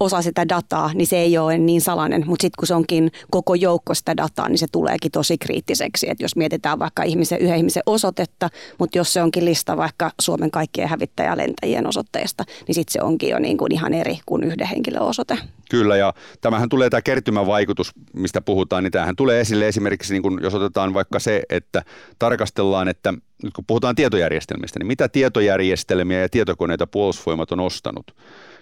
osa 0.00 0.22
sitä 0.22 0.48
dataa, 0.48 0.90
niin 0.94 1.06
se 1.06 1.18
ei 1.18 1.38
ole 1.38 1.58
niin 1.58 1.80
salainen, 1.80 2.24
mutta 2.26 2.42
sitten 2.42 2.56
kun 2.58 2.66
se 2.66 2.74
onkin 2.74 3.12
koko 3.30 3.54
joukko 3.54 3.94
sitä 3.94 4.16
dataa, 4.16 4.48
niin 4.48 4.58
se 4.58 4.66
tuleekin 4.72 5.12
tosi 5.12 5.38
kriittiseksi. 5.38 6.10
että 6.10 6.24
jos 6.24 6.36
mietitään 6.36 6.78
vaikka 6.78 7.02
ihmisen, 7.02 7.40
yhden 7.40 7.56
ihmisen 7.56 7.82
osoitetta, 7.86 8.50
mutta 8.78 8.98
jos 8.98 9.12
se 9.12 9.22
onkin 9.22 9.44
lista 9.44 9.76
vaikka 9.76 10.10
Suomen 10.20 10.50
kaikkien 10.50 10.88
hävittäjälentäjien 10.88 11.86
osoitteista, 11.86 12.44
niin 12.66 12.74
sitten 12.74 12.92
se 12.92 13.02
onkin 13.02 13.30
jo 13.30 13.38
niin 13.38 13.56
kuin 13.56 13.72
ihan 13.72 13.94
eri 13.94 14.18
kuin 14.26 14.44
yhden 14.44 14.66
henkilön 14.66 15.02
osoite. 15.02 15.38
Kyllä, 15.70 15.96
ja 15.96 16.14
tämähän 16.40 16.68
tulee 16.68 16.90
tämä 16.90 17.02
kertymävaikutus, 17.02 17.92
mistä 18.12 18.40
puhutaan, 18.40 18.84
niin 18.84 18.92
tämähän 18.92 19.16
tulee 19.16 19.40
esille 19.40 19.68
esimerkiksi, 19.68 20.12
niin 20.12 20.22
kun 20.22 20.40
jos 20.42 20.54
otetaan 20.54 20.94
vaikka 20.94 21.18
se, 21.18 21.42
että 21.50 21.82
tarkastellaan, 22.18 22.88
että 22.88 23.14
nyt 23.42 23.54
kun 23.54 23.64
puhutaan 23.66 23.94
tietojärjestelmistä, 23.94 24.78
niin 24.78 24.86
mitä 24.86 25.08
tietojärjestelmiä 25.08 26.20
ja 26.20 26.28
tietokoneita 26.28 26.86
puolustusvoimat 26.86 27.52
on 27.52 27.60
ostanut? 27.60 28.14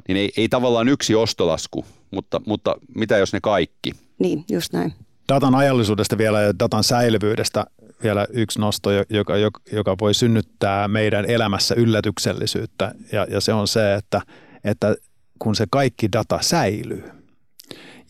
Niin 0.09 0.17
ei, 0.17 0.33
ei 0.37 0.49
tavallaan 0.49 0.89
yksi 0.89 1.15
ostolasku, 1.15 1.85
mutta, 2.11 2.41
mutta 2.47 2.77
mitä 2.95 3.17
jos 3.17 3.33
ne 3.33 3.41
kaikki? 3.41 3.93
Niin, 4.19 4.45
just 4.51 4.73
näin. 4.73 4.95
Datan 5.29 5.55
ajallisuudesta 5.55 6.19
vielä 6.19 6.43
ja 6.43 6.59
datan 6.59 6.85
säilyvyydestä 6.85 7.65
vielä 8.03 8.27
yksi 8.31 8.61
nosto, 8.61 8.91
joka, 9.11 9.37
joka, 9.37 9.61
joka 9.73 9.97
voi 10.01 10.15
synnyttää 10.15 10.89
meidän 10.89 11.25
elämässä 11.25 11.75
yllätyksellisyyttä 11.75 12.95
ja, 13.13 13.27
ja 13.31 13.41
se 13.41 13.53
on 13.53 13.69
se, 13.69 13.95
että, 13.95 14.21
että 14.65 14.97
kun 15.39 15.55
se 15.55 15.67
kaikki 15.71 16.13
data 16.13 16.39
säilyy. 16.43 17.11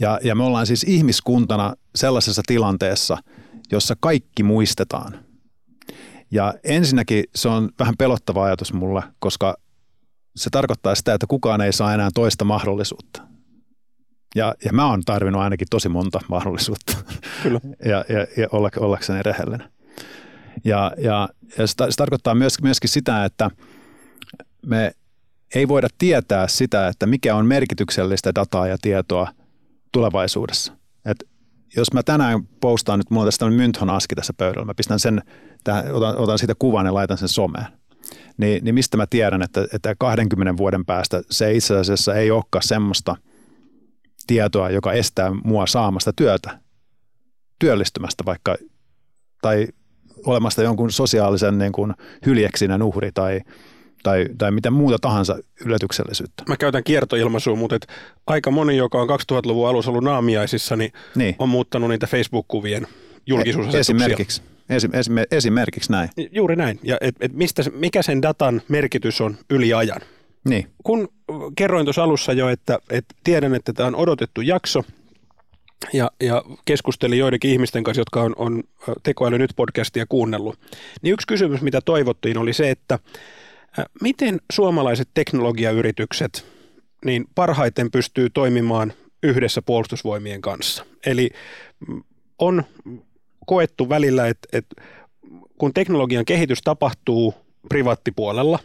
Ja, 0.01 0.19
ja 0.23 0.35
me 0.35 0.45
ollaan 0.45 0.67
siis 0.67 0.85
ihmiskuntana 0.85 1.75
sellaisessa 1.95 2.43
tilanteessa, 2.47 3.19
jossa 3.73 3.97
kaikki 4.01 4.43
muistetaan. 4.43 5.25
Ja 6.31 6.55
ensinnäkin 6.65 7.25
se 7.35 7.49
on 7.49 7.71
vähän 7.79 7.95
pelottava 7.99 8.45
ajatus 8.45 8.73
mulle, 8.73 9.03
koska 9.19 9.57
se 10.37 10.51
tarkoittaa 10.51 10.95
sitä, 10.95 11.15
että 11.15 11.27
kukaan 11.27 11.61
ei 11.61 11.73
saa 11.73 11.95
enää 11.95 12.11
toista 12.15 12.45
mahdollisuutta. 12.45 13.23
Ja, 14.35 14.55
ja 14.65 14.73
mä 14.73 14.87
oon 14.91 15.03
tarvinnut 15.05 15.43
ainakin 15.43 15.67
tosi 15.71 15.89
monta 15.89 16.21
mahdollisuutta 16.29 16.97
Kyllä. 17.43 17.61
ja, 17.91 18.05
ja, 18.09 18.27
ja 18.37 18.49
ollakseni 18.81 19.23
rehellinen. 19.23 19.73
Ja, 20.65 20.93
ja, 20.99 21.29
ja 21.59 21.67
se, 21.67 21.75
se 21.91 21.97
tarkoittaa 21.97 22.35
myös, 22.35 22.63
myöskin 22.63 22.91
sitä, 22.91 23.25
että 23.25 23.51
me 24.67 24.93
ei 25.55 25.69
voida 25.69 25.89
tietää 25.99 26.49
sitä, 26.49 26.89
että 26.89 27.07
mikä 27.07 27.37
on 27.37 27.47
merkityksellistä 27.47 28.35
dataa 28.35 28.67
ja 28.67 28.77
tietoa 28.83 29.29
tulevaisuudessa. 29.93 30.73
Et 31.05 31.25
jos 31.77 31.93
mä 31.93 32.03
tänään 32.03 32.47
postaan 32.61 32.99
nyt, 32.99 33.11
mulla 33.11 33.23
on 33.23 33.29
tässä 33.29 33.51
Mynthon 33.51 33.91
aski 33.91 34.15
tässä 34.15 34.33
pöydällä, 34.33 34.67
mä 34.67 34.75
pistän 34.75 35.01
sen, 35.01 35.23
tähän, 35.65 35.93
otan, 35.93 36.17
otan 36.17 36.39
siitä 36.39 36.55
kuvan 36.59 36.87
ja 36.87 36.95
laitan 36.95 37.19
sen 37.19 37.29
someen 37.29 37.67
niin, 38.37 38.65
niin 38.65 38.75
mistä 38.75 38.97
mä 38.97 39.07
tiedän, 39.07 39.43
että, 39.43 39.67
että 39.73 39.95
20 39.99 40.57
vuoden 40.57 40.85
päästä 40.85 41.23
se 41.31 41.55
itse 41.55 41.77
asiassa 41.77 42.15
ei 42.15 42.31
olekaan 42.31 42.63
semmoista 42.63 43.17
tietoa, 44.27 44.71
joka 44.71 44.93
estää 44.93 45.33
mua 45.45 45.67
saamasta 45.67 46.13
työtä, 46.13 46.59
työllistymästä 47.59 48.25
vaikka, 48.27 48.57
tai 49.43 49.69
olemasta 50.27 50.63
jonkun 50.63 50.93
sosiaalisen 50.93 51.59
niin 51.59 51.73
kuin 51.73 51.95
hyljeksinen 52.27 52.83
uhri 52.83 53.13
tai, 53.13 53.41
tai, 54.03 54.27
tai 54.39 54.51
mitä 54.51 54.71
muuta 54.71 54.99
tahansa 54.99 55.39
yllätyksellisyyttä. 55.65 56.43
Mä 56.49 56.57
käytän 56.57 56.85
kiertoilmaisua, 56.85 57.57
mutta 57.57 57.77
et 57.77 57.87
aika 58.27 58.51
moni, 58.51 58.77
joka 58.77 59.03
on 59.03 59.09
2000-luvun 59.09 59.69
alussa 59.69 59.91
ollut 59.91 60.05
naamiaisissa, 60.05 60.77
niin, 60.77 60.93
niin. 61.15 61.37
on 61.39 61.49
muuttanut 61.49 61.91
niitä 61.91 62.07
Facebook-kuvien 62.07 62.87
julkisuusasetuksia. 63.27 63.81
Esimerkiksi. 63.81 64.43
Esim, 64.69 64.95
esim, 64.95 65.15
esimerkiksi 65.31 65.93
näin. 65.93 66.09
Juuri 66.33 66.57
näin. 66.57 66.81
Ja 66.83 66.99
et, 67.01 67.15
et 67.21 67.33
mistä, 67.33 67.63
mikä 67.75 68.03
sen 68.03 68.23
datan 68.23 68.63
merkitys 68.69 69.21
on 69.21 69.37
yli 69.51 69.75
ajan? 69.75 70.01
Niin. 70.49 70.67
Kun 70.85 71.09
kerroin 71.57 71.87
tuossa 71.87 72.03
alussa 72.03 72.33
jo, 72.33 72.49
että, 72.49 72.79
että 72.91 73.15
tiedän, 73.25 73.55
että 73.55 73.73
tämä 73.73 73.87
on 73.87 73.97
odotettu 73.97 74.41
jakso, 74.41 74.83
ja, 75.93 76.11
ja 76.21 76.45
keskustelin 76.65 77.19
joidenkin 77.19 77.51
ihmisten 77.51 77.85
kanssa, 77.85 78.01
jotka 78.01 78.23
on, 78.23 78.35
on 78.37 78.63
Tekoäly 79.03 79.39
nyt 79.39 79.51
podcastia 79.57 80.07
kuunnellut, 80.09 80.59
niin 81.03 81.13
yksi 81.13 81.27
kysymys, 81.27 81.61
mitä 81.61 81.81
toivottiin, 81.81 82.39
oli 82.39 82.53
se, 82.53 82.71
että 82.71 82.99
miten 84.01 84.41
suomalaiset 84.53 85.09
teknologiayritykset 85.15 86.47
niin 87.05 87.25
parhaiten 87.35 87.91
pystyy 87.91 88.31
toimimaan 88.31 88.93
yhdessä 89.23 89.63
puolustusvoimien 89.63 90.41
kanssa. 90.41 90.87
Eli 91.07 91.31
mm, 91.89 92.03
on 92.39 92.65
koettu 93.47 93.89
välillä, 93.89 94.27
että, 94.27 94.49
että 94.53 94.83
kun 95.59 95.75
teknologian 95.75 96.25
kehitys 96.25 96.63
tapahtuu 96.63 97.35
privaattipuolella, 97.69 98.59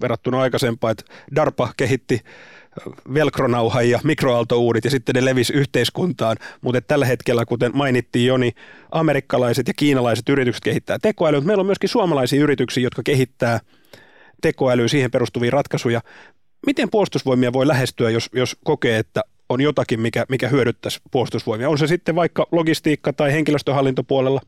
verrattuna 0.00 0.40
aikaisempaan, 0.40 0.92
että 0.92 1.04
DARPA 1.36 1.72
kehitti 1.76 2.20
velkronauhan 3.14 3.90
ja 3.90 4.00
mikroaaltouudit 4.04 4.84
ja 4.84 4.90
sitten 4.90 5.14
ne 5.14 5.24
levisi 5.24 5.52
yhteiskuntaan, 5.52 6.36
mutta 6.60 6.80
tällä 6.80 7.06
hetkellä, 7.06 7.44
kuten 7.44 7.70
mainittiin 7.74 8.26
jo, 8.26 8.36
niin 8.36 8.52
amerikkalaiset 8.92 9.68
ja 9.68 9.74
kiinalaiset 9.74 10.28
yritykset 10.28 10.64
kehittää 10.64 10.98
tekoälyä, 11.02 11.40
mutta 11.40 11.46
meillä 11.46 11.60
on 11.60 11.66
myöskin 11.66 11.88
suomalaisia 11.88 12.42
yrityksiä, 12.42 12.82
jotka 12.82 13.02
kehittää 13.04 13.60
tekoälyä 14.42 14.88
siihen 14.88 15.10
perustuvia 15.10 15.50
ratkaisuja. 15.50 16.00
Miten 16.66 16.90
puolustusvoimia 16.90 17.52
voi 17.52 17.66
lähestyä, 17.66 18.10
jos, 18.10 18.30
jos 18.32 18.56
kokee, 18.64 18.98
että 18.98 19.22
on 19.52 19.60
jotakin, 19.60 20.00
mikä, 20.00 20.24
mikä 20.28 20.48
hyödyttäisi 20.48 21.00
puolustusvoimia. 21.10 21.68
On 21.68 21.78
se 21.78 21.86
sitten 21.86 22.14
vaikka 22.14 22.46
logistiikka 22.52 23.12
tai 23.12 23.32
henkilöstöhallintopuolella? 23.32 24.40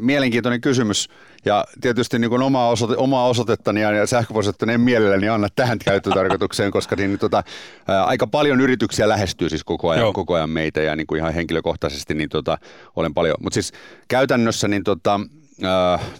Mielenkiintoinen 0.00 0.60
kysymys. 0.60 1.08
Ja 1.44 1.64
tietysti 1.80 2.18
niin 2.18 2.30
kuin 2.30 2.42
omaa, 2.42 2.68
osoite, 2.68 2.96
omaa 2.96 3.26
osoitettani 3.26 3.80
ja 3.80 4.06
sähköpositteani 4.06 4.72
en 4.72 4.80
mielelläni 4.80 5.28
anna 5.28 5.48
tähän 5.56 5.78
käyttötarkoitukseen, 5.78 6.70
koska 6.76 6.96
niin, 6.96 7.18
tota, 7.18 7.42
ää, 7.88 8.04
aika 8.04 8.26
paljon 8.26 8.60
yrityksiä 8.60 9.08
lähestyy 9.08 9.48
siis 9.48 9.64
koko 9.64 9.90
ajan, 9.90 10.12
koko 10.12 10.34
ajan 10.34 10.50
meitä 10.50 10.82
ja 10.82 10.96
niin 10.96 11.06
kuin 11.06 11.18
ihan 11.18 11.34
henkilökohtaisesti 11.34 12.14
niin 12.14 12.28
tota, 12.28 12.58
olen 12.96 13.14
paljon. 13.14 13.36
Mutta 13.40 13.54
siis 13.54 13.72
käytännössä 14.08 14.68
niin 14.68 14.84
tota, 14.84 15.20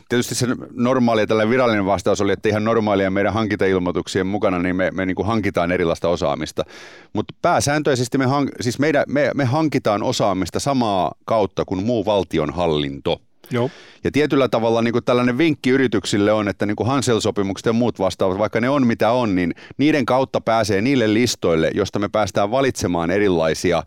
tietysti 0.08 0.34
se 0.34 0.46
normaali 0.72 1.20
ja 1.20 1.48
virallinen 1.48 1.86
vastaus 1.86 2.20
oli, 2.20 2.32
että 2.32 2.48
ihan 2.48 2.64
normaalia 2.64 3.10
meidän 3.10 3.32
hankintailmoituksien 3.32 4.26
mukana, 4.26 4.58
niin 4.58 4.76
me, 4.76 4.90
me 4.90 5.06
niin 5.06 5.14
kuin 5.14 5.26
hankitaan 5.26 5.72
erilaista 5.72 6.08
osaamista. 6.08 6.64
Mutta 7.12 7.34
pääsääntöisesti 7.42 8.18
me, 8.18 8.26
hank, 8.26 8.50
siis 8.60 8.78
meidän, 8.78 9.04
me, 9.08 9.30
me 9.34 9.44
hankitaan 9.44 10.02
osaamista 10.02 10.60
samaa 10.60 11.12
kautta 11.24 11.64
kuin 11.64 11.84
muu 11.84 12.04
valtionhallinto. 12.04 13.20
Joo. 13.52 13.70
Ja 14.04 14.10
tietyllä 14.10 14.48
tavalla 14.48 14.82
niin 14.82 14.92
kuin 14.92 15.04
tällainen 15.04 15.38
vinkki 15.38 15.70
yrityksille 15.70 16.32
on, 16.32 16.48
että 16.48 16.66
niin 16.66 16.76
kuin 16.76 16.86
Hansel-sopimukset 16.86 17.66
ja 17.66 17.72
muut 17.72 17.98
vastaavat, 17.98 18.38
vaikka 18.38 18.60
ne 18.60 18.68
on 18.68 18.86
mitä 18.86 19.10
on, 19.10 19.34
niin 19.34 19.54
niiden 19.78 20.06
kautta 20.06 20.40
pääsee 20.40 20.80
niille 20.80 21.14
listoille, 21.14 21.70
josta 21.74 21.98
me 21.98 22.08
päästään 22.08 22.50
valitsemaan 22.50 23.10
erilaisia 23.10 23.82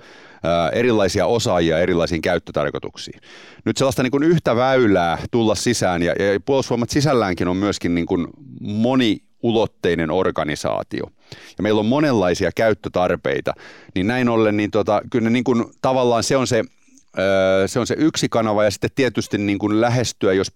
erilaisia 0.73 1.25
osaajia 1.25 1.79
erilaisiin 1.79 2.21
käyttötarkoituksiin. 2.21 3.21
Nyt 3.65 3.77
sellaista 3.77 4.03
niin 4.03 4.11
kuin 4.11 4.23
yhtä 4.23 4.55
väylää 4.55 5.17
tulla 5.31 5.55
sisään 5.55 6.03
ja, 6.03 6.11
ja 6.11 6.39
puolustusvoimat 6.45 6.89
sisälläänkin 6.89 7.47
on 7.47 7.57
myöskin 7.57 7.95
niin 7.95 8.05
kuin 8.05 8.27
moni 8.61 9.17
ulotteinen 9.43 10.11
organisaatio. 10.11 11.03
Ja 11.57 11.63
meillä 11.63 11.79
on 11.79 11.85
monenlaisia 11.85 12.51
käyttötarpeita, 12.55 13.53
niin 13.95 14.07
näin 14.07 14.29
ollen 14.29 14.57
niin 14.57 14.71
tota, 14.71 15.01
kyllä 15.11 15.29
niin 15.29 15.43
kuin, 15.43 15.65
tavallaan 15.81 16.23
se 16.23 16.37
on 16.37 16.47
se 16.47 16.63
se 17.65 17.79
on 17.79 17.87
se 17.87 17.95
yksi 17.97 18.29
kanava 18.29 18.63
ja 18.63 18.71
sitten 18.71 18.89
tietysti 18.95 19.37
niin 19.37 19.59
kuin 19.59 19.81
lähestyä, 19.81 20.33
jos 20.33 20.51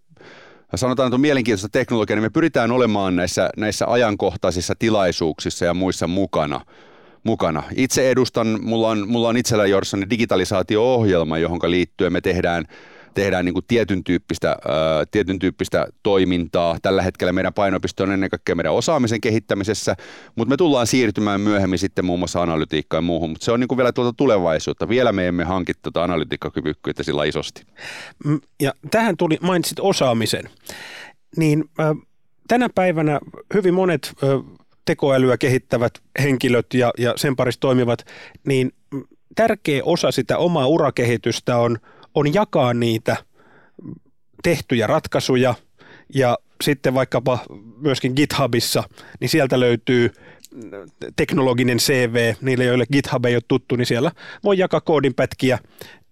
sanotaan, 0.76 1.08
että 1.08 1.15
on 1.15 1.22
mielenkiintoista 1.22 1.69
teknologiaa, 1.72 2.15
niin 2.15 2.24
me 2.24 2.30
pyritään 2.30 2.72
olemaan 2.72 3.15
näissä, 3.15 3.50
näissä 3.58 3.86
ajankohtaisissa 3.88 4.74
tilaisuuksissa 4.80 5.65
ja 5.65 5.74
muissa 5.74 6.08
mukana. 6.08 6.62
mukana. 7.24 7.63
Itse 7.76 8.12
edustan, 8.12 8.60
mulla 8.62 8.89
on, 8.89 9.08
mulla 9.08 9.30
on 9.30 9.38
itsellä 9.38 9.65
Jorssonin 9.65 10.10
digitalisaatio-ohjelma, 10.10 11.38
johon 11.38 11.60
liittyen 11.67 12.13
me 12.13 12.22
tehdään– 12.22 12.65
tehdään 13.19 13.45
niin 13.45 13.53
kuin 13.53 13.65
tietyn, 13.67 14.03
tyyppistä, 14.03 14.49
ää, 14.49 14.58
tietyn 15.12 15.39
tyyppistä 15.39 15.88
toimintaa. 16.03 16.77
Tällä 16.82 17.01
hetkellä 17.01 17.34
meidän 17.34 17.53
painopiste 17.53 18.03
on 18.03 18.12
ennen 18.12 18.29
kaikkea 18.29 18.55
meidän 18.55 18.73
osaamisen 18.73 19.21
kehittämisessä, 19.21 19.95
mutta 20.36 20.49
me 20.49 20.58
tullaan 20.58 20.88
siirtymään 20.88 21.41
myöhemmin 21.41 21.79
sitten 21.79 22.05
muun 22.05 22.19
muassa 22.19 22.41
analytiikkaan 22.41 23.03
ja 23.03 23.05
muuhun, 23.05 23.29
mutta 23.29 23.45
se 23.45 23.51
on 23.51 23.60
niin 23.60 23.67
kuin 23.67 23.77
vielä 23.77 23.91
tuota 23.91 24.13
tulevaisuutta. 24.17 24.89
Vielä 24.89 25.12
me 25.12 25.27
emme 25.27 25.43
hanki 25.43 25.73
tuota 25.82 26.03
analytiikkakyvykkyyttä 26.03 27.03
sillä 27.03 27.25
isosti. 27.25 27.63
Mm, 28.25 28.39
ja 28.62 28.73
tähän 28.91 29.17
tuli, 29.17 29.38
mainitsit 29.41 29.79
osaamisen, 29.79 30.49
niin 31.38 31.63
äh, 31.79 31.88
tänä 32.47 32.69
päivänä 32.75 33.19
hyvin 33.53 33.73
monet 33.73 34.13
äh, 34.23 34.29
tekoälyä 34.86 35.38
kehittävät 35.38 35.93
henkilöt 36.21 36.73
ja, 36.73 36.91
ja 36.97 37.13
sen 37.15 37.36
parissa 37.36 37.62
toimivat, 37.62 38.05
niin 38.47 38.71
tärkeä 39.36 39.82
osa 39.84 40.12
sitä 40.12 40.38
omaa 40.38 40.67
urakehitystä 40.67 41.58
on– 41.58 41.77
on 42.15 42.34
jakaa 42.34 42.74
niitä 42.74 43.17
tehtyjä 44.43 44.88
ratkaisuja 44.88 45.56
ja 46.15 46.38
sitten 46.63 46.93
vaikkapa 46.93 47.39
myöskin 47.78 48.13
GitHubissa, 48.15 48.84
niin 49.19 49.30
sieltä 49.30 49.60
löytyy 49.60 50.12
teknologinen 51.15 51.78
CV, 51.78 52.34
niille 52.41 52.63
joille 52.63 52.86
GitHub 52.93 53.26
ei 53.26 53.36
ole 53.36 53.43
tuttu, 53.48 53.76
niin 53.76 53.86
siellä 53.86 54.12
voi 54.43 54.58
jakaa 54.58 54.82
koodinpätkiä 54.82 55.60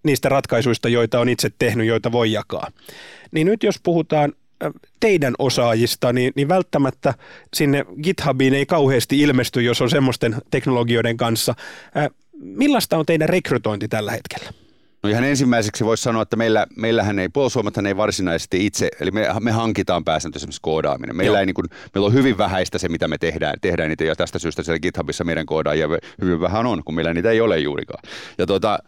niistä 0.02 0.28
ratkaisuista, 0.28 0.88
joita 0.88 1.20
on 1.20 1.28
itse 1.28 1.50
tehnyt, 1.58 1.86
joita 1.86 2.12
voi 2.12 2.32
jakaa. 2.32 2.66
Niin 3.30 3.46
nyt 3.46 3.62
jos 3.62 3.80
puhutaan 3.82 4.32
teidän 5.00 5.34
osaajista, 5.38 6.12
niin, 6.12 6.32
niin 6.36 6.48
välttämättä 6.48 7.14
sinne 7.54 7.84
GitHubiin 8.02 8.54
ei 8.54 8.66
kauheasti 8.66 9.20
ilmesty, 9.20 9.62
jos 9.62 9.80
on 9.80 9.90
semmoisten 9.90 10.36
teknologioiden 10.50 11.16
kanssa. 11.16 11.54
Millaista 12.32 12.98
on 12.98 13.06
teidän 13.06 13.28
rekrytointi 13.28 13.88
tällä 13.88 14.12
hetkellä? 14.12 14.52
No 15.02 15.08
ihan 15.10 15.24
ensimmäiseksi 15.24 15.84
voisi 15.84 16.02
sanoa, 16.02 16.22
että 16.22 16.36
meillä, 16.36 16.66
meillähän 16.76 17.18
ei, 17.18 17.28
puolustusvoimathan 17.28 17.86
ei 17.86 17.96
varsinaisesti 17.96 18.66
itse, 18.66 18.88
eli 19.00 19.10
me, 19.10 19.28
me 19.40 19.50
hankitaan 19.50 20.04
pääsääntöisesti 20.04 20.56
koodaaminen. 20.62 21.16
Meillä, 21.16 21.40
ei 21.40 21.46
niin 21.46 21.54
kuin, 21.54 21.66
meillä 21.94 22.06
on 22.06 22.12
hyvin 22.12 22.38
vähäistä 22.38 22.78
se, 22.78 22.88
mitä 22.88 23.08
me 23.08 23.18
tehdään, 23.18 23.54
tehdään 23.60 23.88
niitä, 23.88 24.04
ja 24.04 24.16
tästä 24.16 24.38
syystä 24.38 24.62
siellä 24.62 24.78
GitHubissa 24.78 25.24
meidän 25.24 25.46
koodaajia 25.46 25.88
hyvin 26.20 26.40
vähän 26.40 26.66
on, 26.66 26.84
kun 26.84 26.94
meillä 26.94 27.14
niitä 27.14 27.30
ei 27.30 27.40
ole 27.40 27.58
juurikaan. 27.58 28.02
Ja 28.38 28.46
tuota, 28.46 28.78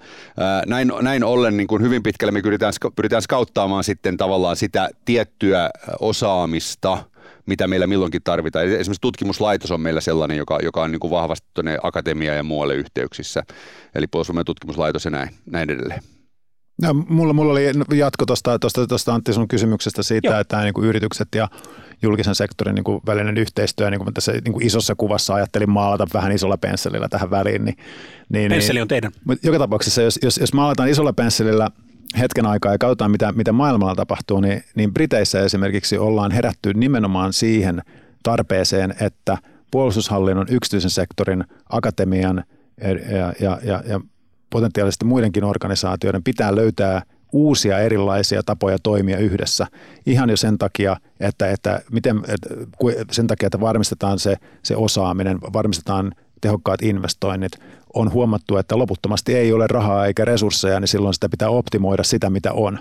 näin, 0.66 0.92
näin 1.02 1.24
ollen 1.24 1.56
niin 1.56 1.66
kuin 1.66 1.82
hyvin 1.82 2.02
pitkälle 2.02 2.32
me 2.32 2.42
pyritään, 2.42 2.72
pyritään 2.96 3.22
skauttaamaan 3.22 3.84
sitten 3.84 4.16
tavallaan 4.16 4.56
sitä 4.56 4.88
tiettyä 5.04 5.70
osaamista, 6.00 6.98
mitä 7.46 7.68
meillä 7.68 7.86
milloinkin 7.86 8.22
tarvitaan. 8.24 8.64
Esimerkiksi 8.64 9.00
tutkimuslaitos 9.00 9.70
on 9.70 9.80
meillä 9.80 10.00
sellainen, 10.00 10.36
joka, 10.36 10.58
joka 10.62 10.82
on 10.82 10.92
niin 10.92 11.00
kuin 11.00 11.10
vahvasti 11.10 11.48
tuonne 11.54 11.78
akatemia 11.82 12.34
ja 12.34 12.42
muualle 12.42 12.74
yhteyksissä. 12.74 13.42
Eli 13.94 14.06
puolustusvoimien 14.06 14.44
tutkimuslaitos 14.44 15.04
ja 15.04 15.10
näin, 15.10 15.30
näin 15.46 15.70
edelleen. 15.70 16.02
No, 16.82 16.94
mulla, 16.94 17.32
mulla 17.32 17.52
oli 17.52 17.98
jatko 17.98 18.26
tuosta 18.26 19.14
Antti 19.14 19.32
sun 19.32 19.48
kysymyksestä 19.48 20.02
siitä, 20.02 20.28
Joo. 20.28 20.40
että 20.40 20.60
niin 20.60 20.74
kuin 20.74 20.86
yritykset 20.86 21.28
ja 21.34 21.48
julkisen 22.02 22.34
sektorin 22.34 22.74
niin 22.74 22.84
kuin 22.84 23.00
välinen 23.06 23.38
yhteistyö, 23.38 23.90
niin 23.90 24.00
kuin 24.00 24.14
tässä 24.14 24.32
niin 24.32 24.52
kuin 24.52 24.66
isossa 24.66 24.94
kuvassa 24.94 25.34
ajattelin 25.34 25.70
maalata 25.70 26.06
vähän 26.14 26.32
isolla 26.32 26.56
pensselillä 26.56 27.08
tähän 27.08 27.30
väliin. 27.30 27.64
Niin, 27.64 27.76
niin, 28.28 28.48
Pensseli 28.48 28.80
on 28.80 28.88
teidän. 28.88 29.12
Mutta 29.24 29.46
joka 29.46 29.58
tapauksessa, 29.58 30.02
jos, 30.02 30.18
jos, 30.22 30.38
jos 30.38 30.52
maalataan 30.52 30.88
isolla 30.88 31.12
pensselillä 31.12 31.70
hetken 32.18 32.46
aikaa 32.46 32.72
ja 32.72 32.78
katsotaan, 32.78 33.10
mitä, 33.10 33.32
mitä 33.32 33.52
maailmalla 33.52 33.94
tapahtuu, 33.94 34.40
niin, 34.40 34.64
niin 34.74 34.94
Briteissä 34.94 35.40
esimerkiksi 35.40 35.98
ollaan 35.98 36.30
herätty 36.30 36.74
nimenomaan 36.74 37.32
siihen 37.32 37.82
tarpeeseen, 38.22 38.94
että 39.00 39.38
puolustushallinnon, 39.70 40.46
yksityisen 40.50 40.90
sektorin, 40.90 41.44
akatemian 41.68 42.44
ja, 43.12 43.32
ja, 43.40 43.58
ja, 43.62 43.82
ja 43.86 44.00
potentiaalisesti 44.50 45.04
muidenkin 45.04 45.44
organisaatioiden 45.44 46.22
pitää 46.22 46.56
löytää 46.56 47.02
uusia 47.32 47.78
erilaisia 47.78 48.42
tapoja 48.42 48.78
toimia 48.82 49.18
yhdessä. 49.18 49.66
Ihan 50.06 50.30
jo 50.30 50.36
sen 50.36 50.58
takia, 50.58 50.96
että, 51.20 51.50
että 51.50 51.82
miten, 51.90 52.22
sen 53.10 53.26
takia, 53.26 53.46
että 53.46 53.60
varmistetaan 53.60 54.18
se, 54.18 54.36
se 54.62 54.76
osaaminen, 54.76 55.38
varmistetaan 55.40 56.12
tehokkaat 56.40 56.82
investoinnit, 56.82 57.52
on 57.94 58.12
huomattu, 58.12 58.56
että 58.56 58.78
loputtomasti 58.78 59.34
ei 59.34 59.52
ole 59.52 59.66
rahaa 59.66 60.06
eikä 60.06 60.24
resursseja, 60.24 60.80
niin 60.80 60.88
silloin 60.88 61.14
sitä 61.14 61.28
pitää 61.28 61.48
optimoida 61.48 62.02
sitä, 62.02 62.30
mitä 62.30 62.52
on. 62.52 62.78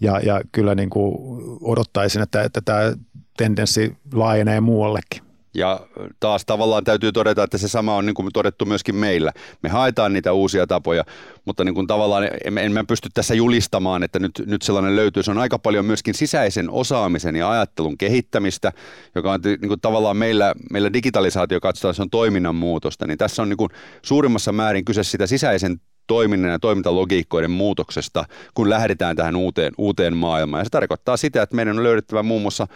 Ja, 0.00 0.20
ja 0.20 0.40
kyllä 0.52 0.74
niin 0.74 0.90
kuin 0.90 1.16
odottaisin, 1.60 2.22
että, 2.22 2.42
että 2.42 2.60
tämä 2.60 2.92
tendenssi 3.36 3.96
laajenee 4.12 4.60
muuallekin. 4.60 5.27
Ja 5.58 5.80
taas 6.20 6.44
tavallaan 6.44 6.84
täytyy 6.84 7.12
todeta, 7.12 7.42
että 7.42 7.58
se 7.58 7.68
sama 7.68 7.96
on 7.96 8.06
niin 8.06 8.14
kuin 8.14 8.28
todettu 8.32 8.64
myöskin 8.64 8.96
meillä. 8.96 9.32
Me 9.62 9.68
haetaan 9.68 10.12
niitä 10.12 10.32
uusia 10.32 10.66
tapoja, 10.66 11.04
mutta 11.44 11.64
niin 11.64 11.74
kuin 11.74 11.86
tavallaan 11.86 12.24
en, 12.44 12.58
en 12.58 12.72
mä 12.72 12.84
pysty 12.84 13.08
tässä 13.14 13.34
julistamaan, 13.34 14.02
että 14.02 14.18
nyt, 14.18 14.42
nyt 14.46 14.62
sellainen 14.62 14.96
löytyy. 14.96 15.22
Se 15.22 15.30
on 15.30 15.38
aika 15.38 15.58
paljon 15.58 15.84
myöskin 15.84 16.14
sisäisen 16.14 16.70
osaamisen 16.70 17.36
ja 17.36 17.50
ajattelun 17.50 17.98
kehittämistä, 17.98 18.72
joka 19.14 19.32
on 19.32 19.40
niin 19.44 19.68
kuin 19.68 19.80
tavallaan 19.80 20.16
meillä, 20.16 20.54
meillä 20.70 20.92
digitalisaatio 20.92 21.60
katsotaan, 21.60 21.94
se 21.94 22.02
on 22.02 22.10
toiminnan 22.10 22.54
muutosta. 22.54 23.06
Niin 23.06 23.18
tässä 23.18 23.42
on 23.42 23.48
niin 23.48 23.56
kuin 23.56 23.70
suurimmassa 24.02 24.52
määrin 24.52 24.84
kyse 24.84 25.04
sitä 25.04 25.26
sisäisen 25.26 25.80
toiminnan 26.08 26.50
ja 26.50 26.58
toimintalogiikkoiden 26.58 27.50
muutoksesta, 27.50 28.24
kun 28.54 28.70
lähdetään 28.70 29.16
tähän 29.16 29.36
uuteen, 29.36 29.72
uuteen 29.78 30.16
maailmaan. 30.16 30.60
Ja 30.60 30.64
se 30.64 30.70
tarkoittaa 30.70 31.16
sitä, 31.16 31.42
että 31.42 31.56
meidän 31.56 31.78
on 31.78 31.84
löydettävä 31.84 32.22
muun 32.22 32.42
muassa 32.42 32.66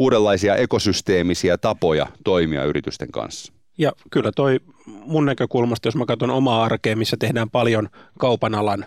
uudenlaisia 0.00 0.56
ekosysteemisiä 0.56 1.58
tapoja 1.58 2.06
toimia 2.24 2.64
yritysten 2.64 3.12
kanssa. 3.12 3.52
Ja 3.78 3.92
kyllä 4.10 4.32
toi 4.36 4.60
mun 4.84 5.26
näkökulmasta, 5.26 5.88
jos 5.88 5.96
mä 5.96 6.06
katson 6.06 6.30
omaa 6.30 6.64
arkea, 6.64 6.96
missä 6.96 7.16
tehdään 7.20 7.50
paljon 7.50 7.88
kaupan 8.18 8.54
alan 8.54 8.84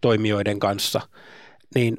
toimijoiden 0.00 0.58
kanssa, 0.58 1.00
niin 1.74 1.96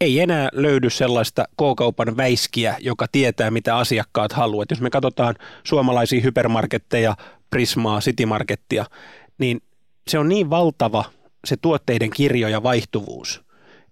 ei 0.00 0.20
enää 0.20 0.48
löydy 0.52 0.90
sellaista 0.90 1.44
K-kaupan 1.44 2.16
väiskiä, 2.16 2.76
joka 2.80 3.06
tietää, 3.12 3.50
mitä 3.50 3.76
asiakkaat 3.76 4.32
haluavat. 4.32 4.70
Jos 4.70 4.80
me 4.80 4.90
katsotaan 4.90 5.34
suomalaisia 5.64 6.20
hypermarketteja, 6.20 7.16
Prismaa, 7.50 8.00
Citymarkettia, 8.00 8.84
niin 9.38 9.60
se 10.08 10.18
on 10.18 10.28
niin 10.28 10.50
valtava 10.50 11.04
se 11.44 11.56
tuotteiden 11.56 12.10
kirjo 12.10 12.48
ja 12.48 12.62
vaihtuvuus, 12.62 13.44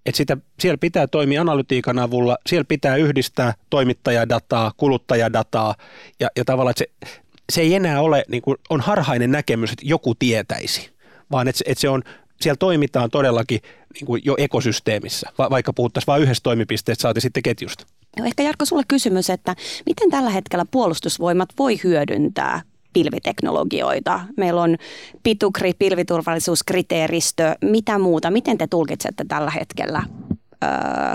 että 0.07 0.17
sitä, 0.17 0.37
siellä 0.61 0.79
pitää 0.79 1.07
toimia 1.07 1.41
analytiikan 1.41 1.99
avulla, 1.99 2.39
siellä 2.47 2.65
pitää 2.65 2.97
yhdistää 2.97 3.55
toimittajadataa, 3.71 4.73
kuluttajadataa 4.77 5.75
ja, 6.21 6.29
ja 6.37 6.45
tavallaan, 6.45 6.71
että 6.71 6.85
se, 7.05 7.19
se 7.53 7.61
ei 7.61 7.75
enää 7.75 8.01
ole, 8.01 8.25
niin 8.29 8.43
kuin, 8.43 8.57
on 8.71 8.81
harhainen 8.81 9.31
näkemys, 9.33 9.73
että 9.73 9.87
joku 9.87 10.15
tietäisi, 10.15 10.91
vaan 11.31 11.49
että, 11.49 11.65
että 11.67 11.81
se 11.81 11.89
on, 11.89 12.03
siellä 12.41 12.57
toimitaan 12.57 13.11
todellakin 13.11 13.61
niin 13.95 14.07
kuin 14.07 14.23
jo 14.25 14.35
ekosysteemissä, 14.39 15.31
va, 15.39 15.51
vaikka 15.51 15.73
puhuttaisiin 15.73 16.07
vain 16.07 16.23
yhdestä 16.23 16.43
toimipisteestä, 16.43 17.03
saati 17.03 17.21
sitten 17.21 17.43
ketjusta. 17.43 17.87
No 18.19 18.25
ehkä 18.25 18.43
Jarkko, 18.43 18.65
sulle 18.65 18.83
kysymys, 18.89 19.31
että 19.31 19.57
miten 19.87 20.11
tällä 20.11 20.31
hetkellä 20.31 20.65
puolustusvoimat 20.71 21.49
voi 21.59 21.81
hyödyntää 21.85 22.63
pilviteknologioita. 22.93 24.21
Meillä 24.37 24.63
on 24.63 24.77
Pitukri, 25.23 25.73
pilviturvallisuuskriteeristö, 25.79 27.55
mitä 27.65 27.99
muuta. 27.99 28.31
Miten 28.31 28.59
te 28.59 28.67
tulkitsette 28.67 29.25
tällä 29.29 29.51
hetkellä 29.51 30.03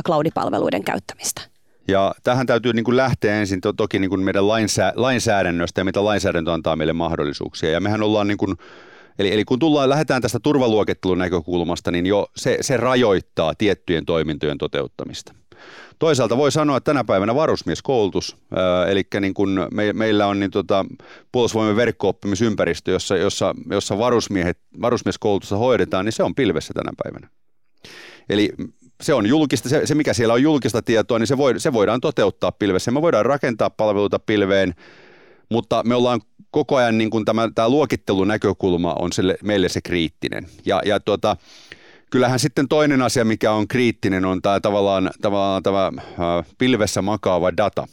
cloudipalveluiden 0.06 0.84
käyttämistä? 0.84 1.42
Ja 1.88 2.16
tähän 2.24 2.48
täytyy 2.48 2.74
niin 2.74 2.84
kuin 2.84 2.98
lähteä 2.98 3.40
ensin 3.40 3.62
to, 3.62 3.74
toki 3.74 4.00
niin 4.00 4.10
kuin 4.10 4.22
meidän 4.22 4.48
lainsä, 4.48 4.94
lainsäädännöstä 4.96 5.82
ja 5.82 5.86
mitä 5.86 6.06
lainsäädäntö 6.06 6.54
antaa 6.54 6.76
meille 6.76 6.94
mahdollisuuksia. 6.94 7.72
Ja 7.72 7.80
mehän 7.80 8.04
ollaan 8.04 8.28
niin 8.28 8.38
kuin, 8.38 8.56
Eli, 9.20 9.34
eli 9.34 9.46
kun 9.46 9.60
tullaan, 9.60 9.90
lähdetään 9.90 10.22
tästä 10.22 10.40
turvaluokittelun 10.40 11.18
näkökulmasta, 11.18 11.92
niin 11.92 12.06
jo 12.06 12.28
se, 12.36 12.58
se 12.62 12.78
rajoittaa 12.78 13.56
tiettyjen 13.56 14.06
toimintojen 14.06 14.58
toteuttamista. 14.58 15.34
Toisaalta 16.00 16.38
voi 16.38 16.52
sanoa, 16.52 16.78
että 16.78 16.92
tänä 16.92 17.04
päivänä 17.04 17.36
varusmieskoulutus, 17.36 18.38
eli 18.88 19.04
niin 19.22 19.34
kun 19.34 19.68
me, 19.72 19.94
meillä 19.94 20.28
on 20.28 20.40
niin 20.40 20.52
tota, 20.52 20.86
puolustusvoimien 21.32 21.76
verkko-oppimisympäristö, 21.76 22.92
jossa, 22.92 23.18
jossa, 23.18 23.56
jossa 23.70 23.98
varusmiehet, 23.98 24.60
varusmieskoulutusta 24.82 25.58
hoidetaan, 25.58 26.06
niin 26.06 26.14
se 26.14 26.24
on 26.24 26.36
pilvessä 26.36 26.74
tänä 26.74 26.92
päivänä. 27.04 27.30
Eli 28.30 28.50
se 29.04 29.14
on 29.14 29.26
julkista, 29.26 29.70
se, 29.70 29.86
se 29.86 29.96
mikä 29.96 30.14
siellä 30.14 30.34
on 30.34 30.44
julkista 30.44 30.82
tietoa, 30.82 31.20
niin 31.20 31.28
se, 31.28 31.38
voi, 31.38 31.60
se 31.60 31.74
voidaan 31.74 32.02
toteuttaa 32.02 32.52
pilvessä. 32.52 32.92
Me 32.92 33.02
voidaan 33.02 33.26
rakentaa 33.26 33.70
palveluita 33.70 34.20
pilveen, 34.20 34.76
mutta 35.50 35.84
me 35.84 35.96
ollaan 35.96 36.22
koko 36.52 36.76
ajan, 36.76 36.98
niin 36.98 37.10
kuin 37.10 37.26
tämä, 37.26 37.50
tämä 37.56 37.70
luokittelunäkökulma 37.70 38.94
on 39.00 39.14
sille, 39.14 39.38
meille 39.44 39.70
se 39.70 39.82
kriittinen. 39.82 40.48
Ja, 40.66 40.82
ja 40.86 41.00
tuota, 41.00 41.38
kyllähän 42.10 42.39
sitten 42.39 42.67
toinen 42.67 43.02
asia, 43.02 43.26
mikä 43.26 43.52
on 43.52 43.67
kriittinen, 43.67 44.26
on 44.26 44.41
tämä 44.41 44.60
tavallaan, 44.60 45.12
tavallaan 45.22 45.63
tämä 45.63 45.91
äh, 45.96 46.46
pilvessä 46.58 47.02
makaava 47.02 47.58
data. 47.58 47.88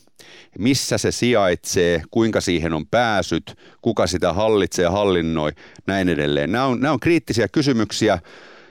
Missä 0.59 0.99
se 0.99 1.13
sijaitsee, 1.13 2.03
kuinka 2.11 2.41
siihen 2.41 2.73
on 2.73 2.87
pääsyt, 2.87 3.57
kuka 3.83 4.07
sitä 4.07 4.33
hallitsee 4.33 4.87
hallinnoi, 4.87 5.53
näin 5.87 6.09
edelleen. 6.09 6.53
Nämä 6.53 6.65
on, 6.65 6.81
nämä 6.81 6.93
on 6.93 7.01
kriittisiä 7.01 7.49
kysymyksiä. 7.49 8.19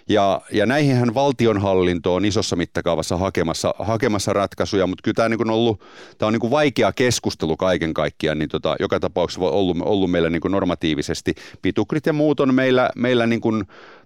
Ja, 0.09 0.41
ja 0.51 0.65
näihinhän 0.65 1.13
valtionhallinto 1.13 2.15
on 2.15 2.25
isossa 2.25 2.55
mittakaavassa 2.55 3.17
hakemassa, 3.17 3.73
hakemassa 3.79 4.33
ratkaisuja, 4.33 4.87
mutta 4.87 5.01
kyllä 5.03 5.15
tämä 5.15 5.29
niin 5.29 5.41
on 5.41 5.49
ollut 5.49 5.81
tämä 6.17 6.27
on 6.27 6.33
niin 6.33 6.51
vaikea 6.51 6.91
keskustelu 6.91 7.57
kaiken 7.57 7.93
kaikkiaan, 7.93 8.39
niin 8.39 8.49
tota, 8.49 8.75
joka 8.79 8.99
tapauksessa 8.99 9.41
on 9.41 9.51
ollut, 9.51 9.77
ollut 9.81 10.11
meillä 10.11 10.29
niin 10.29 10.41
normatiivisesti. 10.49 11.35
Pitukrit 11.61 12.05
ja 12.05 12.13
muut 12.13 12.39
on 12.39 12.55
meillä, 12.55 12.89
meillä 12.95 13.27
niin 13.27 13.41
kuin 13.41 13.63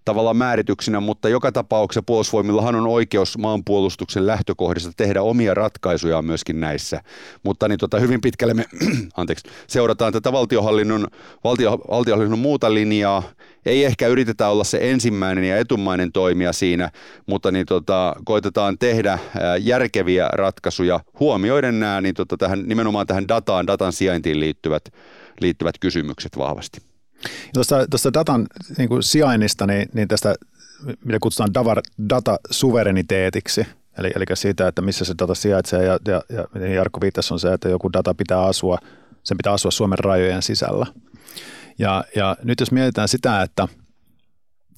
tavallaan 0.08 0.38
määrityksinä, 0.38 1.00
mutta 1.00 1.30
joka 1.30 1.52
tapauksessa 1.52 2.04
puolustusvoimillahan 2.04 2.76
on 2.76 2.88
oikeus 2.88 3.38
maanpuolustuksen 3.38 4.28
lähtökohdista 4.28 4.92
tehdä 4.98 5.22
omia 5.22 5.54
ratkaisuja 5.54 6.22
myöskin 6.22 6.60
näissä. 6.60 7.02
Mutta 7.44 7.68
niin 7.68 7.80
tota, 7.80 8.00
hyvin 8.00 8.22
pitkälle 8.22 8.54
me 8.54 8.66
anteeksi, 9.18 9.48
seurataan 9.68 10.14
tätä 10.14 10.32
valtiohallinnon, 10.32 11.08
valtio, 11.44 11.72
valtiohallinnon 11.72 12.40
muuta 12.40 12.74
linjaa. 12.74 13.24
Ei 13.66 13.86
ehkä 13.86 14.08
yritetä 14.08 14.50
olla 14.50 14.64
se 14.64 14.80
ensimmäinen 14.82 15.44
ja 15.44 15.58
etumainen 15.58 16.12
toimija 16.12 16.54
siinä, 16.54 16.92
mutta 17.26 17.52
niin 17.52 17.66
tota, 17.66 18.16
koitetaan 18.26 18.78
tehdä 18.78 19.20
järkeviä 19.60 20.30
ratkaisuja 20.34 21.00
huomioiden 21.20 21.80
nämä 21.80 22.02
niin 22.02 22.16
tota, 22.16 22.38
tähän, 22.38 22.64
nimenomaan 22.68 23.08
tähän 23.08 23.28
dataan, 23.28 23.68
datan 23.68 23.94
sijaintiin 23.94 24.40
liittyvät, 24.40 24.84
liittyvät 25.42 25.76
kysymykset 25.80 26.38
vahvasti. 26.38 26.87
Tuosta, 27.54 27.88
tuosta 27.90 28.14
datan 28.14 28.48
niin 28.78 28.90
kuin 28.90 29.04
sijainnista, 29.04 29.68
niin, 29.68 29.90
niin 29.94 30.08
tästä, 30.08 30.36
mitä 31.06 31.18
kutsutaan 31.22 31.54
davar, 31.54 31.82
datasuvereniteetiksi, 32.10 33.68
eli, 33.98 34.12
eli 34.16 34.26
siitä, 34.34 34.68
että 34.68 34.82
missä 34.82 35.06
se 35.06 35.14
data 35.20 35.36
sijaitsee, 35.36 35.86
ja, 35.86 36.00
ja, 36.08 36.22
ja 36.30 36.68
Jarkko 36.74 37.02
viittasi 37.02 37.34
on 37.34 37.40
se, 37.40 37.54
että 37.54 37.70
joku 37.70 37.94
data 37.94 38.14
pitää 38.14 38.42
asua, 38.42 38.78
sen 39.24 39.38
pitää 39.38 39.54
asua 39.54 39.72
Suomen 39.72 40.00
rajojen 40.00 40.42
sisällä. 40.42 40.86
Ja, 41.80 42.04
ja 42.16 42.38
nyt 42.44 42.60
jos 42.60 42.72
mietitään 42.72 43.08
sitä, 43.08 43.42
että, 43.42 43.68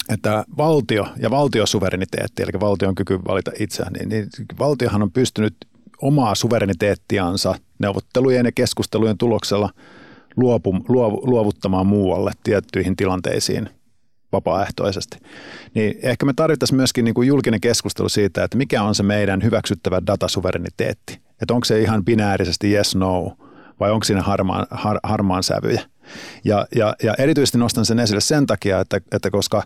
että 0.09 0.45
valtio 0.57 1.07
ja 1.19 1.29
valtiosuvereniteetti, 1.29 2.43
eli 2.43 2.51
valtion 2.59 2.95
kyky 2.95 3.19
valita 3.27 3.51
itseään, 3.59 3.93
niin, 3.93 4.09
niin 4.09 4.27
valtiohan 4.59 5.03
on 5.03 5.11
pystynyt 5.11 5.55
omaa 6.01 6.35
suvereniteettiansa 6.35 7.55
neuvottelujen 7.79 8.45
ja 8.45 8.51
keskustelujen 8.51 9.17
tuloksella– 9.17 9.69
luopu, 10.35 10.75
luovu, 10.87 11.21
luovuttamaan 11.23 11.87
muualle 11.87 12.31
tiettyihin 12.43 12.95
tilanteisiin 12.95 13.69
vapaaehtoisesti. 14.31 15.17
Niin 15.75 15.99
ehkä 16.01 16.25
me 16.25 16.33
tarvittaisiin 16.33 16.77
myöskin 16.77 17.05
niin 17.05 17.15
kuin 17.15 17.27
julkinen 17.27 17.61
keskustelu 17.61 18.09
siitä, 18.09 18.43
että 18.43 18.57
mikä 18.57 18.83
on 18.83 18.95
se 18.95 19.03
meidän 19.03 19.43
hyväksyttävä 19.43 20.01
datasuvereniteetti. 20.07 21.19
Että 21.41 21.53
onko 21.53 21.65
se 21.65 21.81
ihan 21.81 22.05
binäärisesti 22.05 22.73
yes, 22.73 22.95
no 22.95 23.37
vai 23.79 23.91
onko 23.91 24.03
siinä 24.03 24.21
harmaan, 24.21 24.67
har, 24.71 24.99
harmaan 25.03 25.43
sävyjä. 25.43 25.81
Ja, 26.43 26.67
ja, 26.75 26.95
ja 27.03 27.13
erityisesti 27.17 27.57
nostan 27.57 27.85
sen 27.85 27.99
esille 27.99 28.21
sen 28.21 28.45
takia, 28.45 28.79
että, 28.79 29.01
että 29.11 29.31
koska, 29.31 29.63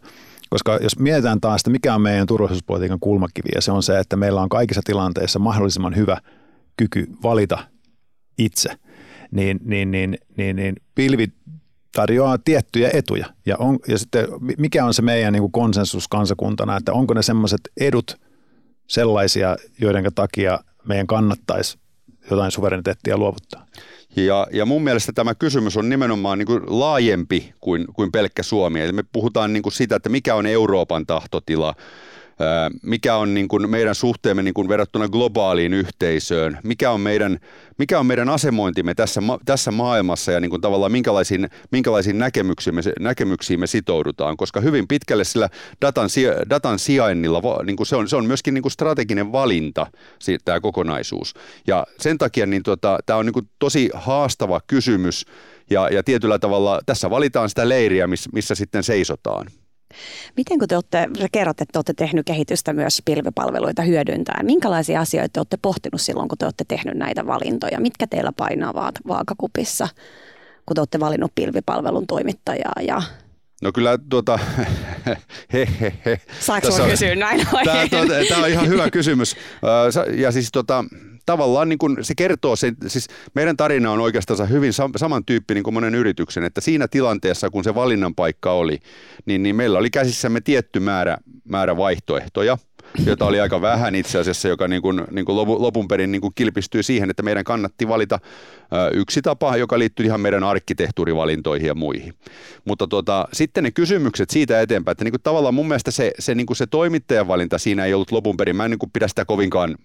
koska 0.49 0.79
jos 0.81 0.99
mietitään 0.99 1.41
taas, 1.41 1.61
että 1.61 1.69
mikä 1.69 1.95
on 1.95 2.01
meidän 2.01 2.27
turvallisuuspolitiikan 2.27 2.99
kulmakivi, 2.99 3.49
ja 3.55 3.61
se 3.61 3.71
on 3.71 3.83
se, 3.83 3.99
että 3.99 4.15
meillä 4.15 4.41
on 4.41 4.49
kaikissa 4.49 4.81
tilanteissa 4.85 5.39
mahdollisimman 5.39 5.95
hyvä 5.95 6.17
kyky 6.77 7.07
valita 7.23 7.57
itse– 8.37 8.69
niin, 9.33 9.59
niin, 9.63 9.91
niin, 9.91 10.17
niin, 10.37 10.55
niin 10.55 10.75
pilvi 10.95 11.27
tarjoaa 11.95 12.37
tiettyjä 12.37 12.89
etuja. 12.93 13.25
Ja, 13.45 13.57
on, 13.57 13.79
ja 13.87 13.97
sitten 13.97 14.27
mikä 14.57 14.85
on 14.85 14.93
se 14.93 15.01
meidän 15.01 15.33
niin 15.33 15.41
kuin 15.41 15.51
konsensus 15.51 16.07
kansakuntana, 16.07 16.77
että 16.77 16.93
onko 16.93 17.13
ne 17.13 17.21
sellaiset 17.21 17.61
edut 17.77 18.17
sellaisia, 18.87 19.57
joiden 19.81 20.05
takia 20.15 20.59
meidän 20.87 21.07
kannattaisi 21.07 21.77
jotain 22.31 22.51
suvereniteettia 22.51 23.17
luovuttaa? 23.17 23.65
Ja, 24.15 24.47
ja 24.51 24.65
mun 24.65 24.83
mielestä 24.83 25.11
tämä 25.13 25.35
kysymys 25.35 25.77
on 25.77 25.89
nimenomaan 25.89 26.37
niin 26.37 26.45
kuin 26.45 26.61
laajempi 26.67 27.53
kuin, 27.61 27.85
kuin 27.93 28.11
pelkkä 28.11 28.43
Suomi. 28.43 28.81
Eli 28.81 28.91
me 28.91 29.03
puhutaan 29.11 29.53
niin 29.53 29.63
kuin 29.63 29.73
sitä, 29.73 29.95
että 29.95 30.09
mikä 30.09 30.35
on 30.35 30.45
Euroopan 30.45 31.05
tahtotila, 31.05 31.75
mikä 32.83 33.15
on 33.15 33.33
niin 33.33 33.47
kuin 33.47 33.69
meidän 33.69 33.95
suhteemme 33.95 34.43
niin 34.43 34.53
kuin 34.53 34.69
verrattuna 34.69 35.07
globaaliin 35.07 35.73
yhteisöön, 35.73 36.59
mikä 36.63 36.91
on 36.91 37.01
meidän, 37.01 37.39
mikä 37.77 37.99
on 37.99 38.05
meidän 38.05 38.29
asemointimme 38.29 38.93
tässä, 38.93 39.21
tässä 39.45 39.71
maailmassa 39.71 40.31
ja 40.31 40.39
niin 40.39 40.49
kuin 40.49 40.61
tavallaan 40.61 40.91
minkälaisiin, 40.91 41.49
minkälaisiin 41.71 42.17
näkemyksiin, 42.17 42.75
me, 42.75 42.81
näkemyksiin 42.99 43.59
me 43.59 43.67
sitoudutaan, 43.67 44.37
koska 44.37 44.61
hyvin 44.61 44.87
pitkälle 44.87 45.23
sillä 45.23 45.49
datan, 45.81 46.09
datan 46.49 46.79
sijainnilla 46.79 47.63
niin 47.63 47.75
kuin 47.75 47.87
se, 47.87 47.95
on, 47.95 48.09
se 48.09 48.15
on 48.15 48.25
myöskin 48.25 48.53
niin 48.53 48.61
kuin 48.61 48.71
strateginen 48.71 49.31
valinta 49.31 49.87
tämä 50.45 50.59
kokonaisuus. 50.59 51.33
Ja 51.67 51.87
sen 51.99 52.17
takia 52.17 52.45
niin 52.45 52.63
tota, 52.63 52.99
tämä 53.05 53.19
on 53.19 53.25
niin 53.25 53.33
kuin 53.33 53.49
tosi 53.59 53.89
haastava 53.93 54.61
kysymys 54.67 55.25
ja, 55.69 55.89
ja 55.89 56.03
tietyllä 56.03 56.39
tavalla 56.39 56.81
tässä 56.85 57.09
valitaan 57.09 57.49
sitä 57.49 57.69
leiriä, 57.69 58.07
missä, 58.07 58.29
missä 58.33 58.55
sitten 58.55 58.83
seisotaan. 58.83 59.47
Miten 60.37 60.59
kun 60.59 60.67
te 60.67 60.75
olette, 60.75 61.09
sä 61.19 61.27
kerrot, 61.31 61.61
että 61.61 61.71
te 61.71 61.77
olette 61.77 61.93
tehnyt 61.93 62.25
kehitystä 62.25 62.73
myös 62.73 63.01
pilvipalveluita 63.05 63.81
hyödyntäen, 63.81 64.45
minkälaisia 64.45 65.01
asioita 65.01 65.29
te 65.33 65.39
olette 65.39 65.57
pohtinut 65.61 66.01
silloin, 66.01 66.29
kun 66.29 66.37
te 66.37 66.45
olette 66.45 66.63
tehnyt 66.67 66.95
näitä 66.95 67.27
valintoja? 67.27 67.79
Mitkä 67.79 68.07
teillä 68.07 68.31
painaavat 68.37 68.95
vaakakupissa, 69.07 69.87
kun 70.65 70.75
te 70.75 70.81
olette 70.81 70.99
valinnut 70.99 71.31
pilvipalvelun 71.35 72.07
toimittajaa 72.07 72.81
ja 72.81 73.01
No 73.61 73.71
kyllä 73.71 73.97
tuota, 74.09 74.39
he, 75.53 75.67
he, 75.81 75.93
he. 76.05 76.21
Saanko 76.39 76.67
kysyä 76.89 77.15
näin? 77.15 77.47
Tämä, 77.65 77.87
tuota, 77.89 78.13
tämä 78.29 78.43
on 78.43 78.49
ihan 78.49 78.67
hyvä 78.67 78.89
kysymys. 78.89 79.35
Ja 80.17 80.31
siis 80.31 80.49
tota, 80.51 80.85
tavallaan 81.25 81.69
niin 81.69 81.79
kuin 81.79 81.97
se 82.01 82.13
kertoo, 82.15 82.55
se, 82.55 82.73
siis 82.87 83.07
meidän 83.33 83.57
tarina 83.57 83.91
on 83.91 83.99
oikeastaan 83.99 84.49
hyvin 84.49 84.73
samantyyppinen 84.95 85.63
kuin 85.63 85.73
monen 85.73 85.95
yrityksen, 85.95 86.43
että 86.43 86.61
siinä 86.61 86.87
tilanteessa, 86.87 87.49
kun 87.49 87.63
se 87.63 87.75
valinnan 87.75 88.15
paikka 88.15 88.51
oli, 88.51 88.79
niin, 89.25 89.43
niin 89.43 89.55
meillä 89.55 89.79
oli 89.79 89.89
käsissämme 89.89 90.41
tietty 90.41 90.79
määrä, 90.79 91.17
määrä 91.43 91.77
vaihtoehtoja– 91.77 92.57
jota 93.05 93.25
oli 93.25 93.39
aika 93.39 93.61
vähän 93.61 93.95
itse 93.95 94.19
asiassa, 94.19 94.47
joka 94.47 94.67
niin 94.67 94.81
kuin, 94.81 95.01
niin 95.11 95.25
kuin 95.25 95.35
lopun 95.35 95.87
perin 95.87 96.11
niin 96.11 96.21
kuin 96.21 96.33
kilpistyi 96.35 96.83
siihen, 96.83 97.09
että 97.09 97.23
meidän 97.23 97.43
kannatti 97.43 97.87
valita 97.87 98.19
yksi 98.93 99.21
tapa, 99.21 99.57
joka 99.57 99.79
liittyy 99.79 100.05
ihan 100.05 100.21
meidän 100.21 100.43
arkkitehtuurivalintoihin 100.43 101.67
ja 101.67 101.75
muihin. 101.75 102.13
Mutta 102.65 102.87
tota, 102.87 103.27
sitten 103.33 103.63
ne 103.63 103.71
kysymykset 103.71 104.29
siitä 104.29 104.61
eteenpäin, 104.61 104.91
että 104.91 105.03
niin 105.03 105.11
kuin 105.11 105.21
tavallaan 105.21 105.53
mun 105.53 105.67
mielestä 105.67 105.91
se, 105.91 106.11
se, 106.19 106.35
niin 106.35 106.45
kuin 106.45 106.57
se 106.57 106.67
toimittajan 106.67 107.27
valinta 107.27 107.57
siinä 107.57 107.85
ei 107.85 107.93
ollut 107.93 108.11
lopun 108.11 108.37
perin, 108.37 108.55
mä 108.55 108.65
en 108.65 108.71
niin 108.71 108.79
kuin 108.79 108.91
pidä 108.91 109.07
sitä 109.07 109.25
kovinkaan 109.25 109.77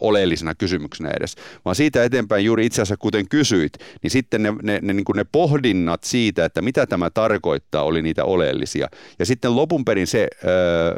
oleellisena 0.00 0.54
kysymyksenä 0.54 1.10
edes, 1.16 1.36
vaan 1.64 1.76
siitä 1.76 2.04
eteenpäin 2.04 2.44
juuri 2.44 2.66
itse 2.66 2.82
asiassa 2.82 2.96
kuten 2.96 3.28
kysyit, 3.28 3.72
niin 4.02 4.10
sitten 4.10 4.42
ne, 4.42 4.52
ne, 4.62 4.78
ne, 4.82 4.92
niin 4.92 5.04
kuin 5.04 5.16
ne 5.16 5.24
pohdinnat 5.32 6.04
siitä, 6.04 6.44
että 6.44 6.62
mitä 6.62 6.86
tämä 6.86 7.10
tarkoittaa, 7.10 7.82
oli 7.82 8.02
niitä 8.02 8.24
oleellisia. 8.24 8.88
Ja 9.18 9.26
sitten 9.26 9.56
lopun 9.56 9.84
perin 9.84 10.06
se 10.06 10.28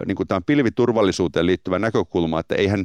niin 0.07 0.17
kuin 0.17 0.29
tämän 0.29 0.45
pilviturvallisuuteen 0.45 1.47
liittyvä 1.47 1.79
näkökulma, 1.79 2.41
että 2.41 2.55
eihän 2.55 2.85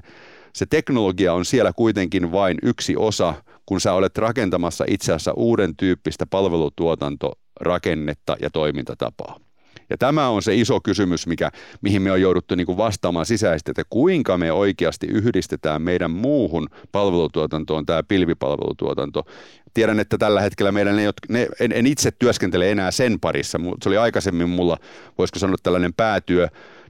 se 0.54 0.66
teknologia 0.66 1.34
on 1.34 1.46
siellä 1.46 1.74
kuitenkin 1.74 2.32
vain 2.32 2.58
yksi 2.64 2.96
osa, 2.98 3.34
kun 3.66 3.82
sä 3.82 3.94
olet 3.94 4.18
rakentamassa 4.18 4.86
itse 4.88 5.14
asiassa 5.14 5.34
uuden 5.34 5.76
tyyppistä 5.76 6.26
palvelutuotantorakennetta 6.26 8.36
ja 8.42 8.50
toimintatapaa. 8.50 9.51
Ja 9.92 9.98
tämä 9.98 10.30
on 10.30 10.42
se 10.42 10.56
iso 10.56 10.80
kysymys, 10.80 11.28
mikä, 11.28 11.52
mihin 11.82 12.02
me 12.02 12.12
on 12.12 12.22
jouduttu 12.22 12.56
niin 12.56 12.66
kuin 12.66 12.78
vastaamaan 12.78 13.26
sisäisesti, 13.26 13.72
että 13.72 13.84
kuinka 13.90 14.38
me 14.38 14.52
oikeasti 14.52 15.08
yhdistetään 15.08 15.82
meidän 15.82 16.12
muuhun 16.12 16.68
palvelutuotantoon 16.92 17.86
tämä 17.86 18.04
pilvipalvelutuotanto. 18.04 19.26
Tiedän, 19.74 20.00
että 20.00 20.18
tällä 20.18 20.42
hetkellä 20.42 20.72
meidän 20.72 20.96
ne, 20.96 21.10
ne, 21.30 21.48
en, 21.60 21.72
en 21.72 21.88
itse 21.88 22.12
työskentele 22.12 22.72
enää 22.72 22.92
sen 22.92 23.20
parissa, 23.20 23.58
mutta 23.58 23.84
se 23.84 23.90
oli 23.90 23.98
aikaisemmin 23.98 24.50
mulla, 24.50 24.78
voisiko 25.18 25.40
sanoa 25.40 25.56
tällainen 25.64 25.94
päätyö, 25.94 26.48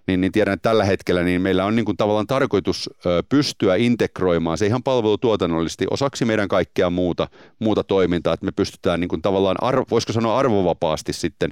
niin, 0.07 0.21
niin 0.21 0.31
tiedän, 0.31 0.53
että 0.53 0.69
tällä 0.69 0.83
hetkellä 0.83 1.23
niin 1.23 1.41
meillä 1.41 1.65
on 1.65 1.75
niin 1.75 1.85
kuin 1.85 1.97
tavallaan 1.97 2.27
tarkoitus 2.27 2.89
pystyä 3.29 3.75
integroimaan 3.75 4.57
se 4.57 4.65
ihan 4.65 4.83
palvelutuotannollisesti 4.83 5.85
osaksi 5.91 6.25
meidän 6.25 6.47
kaikkea 6.47 6.89
muuta, 6.89 7.27
muuta 7.59 7.83
toimintaa, 7.83 8.33
että 8.33 8.45
me 8.45 8.51
pystytään 8.51 8.99
niin 8.99 9.09
kuin 9.09 9.21
tavallaan, 9.21 9.55
arvo, 9.61 9.85
voisiko 9.91 10.13
sanoa 10.13 10.37
arvovapaasti 10.37 11.13
sitten 11.13 11.51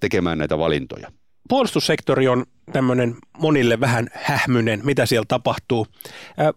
tekemään 0.00 0.38
näitä 0.38 0.58
valintoja. 0.58 1.12
Puolustussektori 1.48 2.28
on 2.28 2.44
tämmöinen 2.72 3.16
monille 3.38 3.80
vähän 3.80 4.08
hähmynen, 4.12 4.80
mitä 4.84 5.06
siellä 5.06 5.24
tapahtuu. 5.28 5.86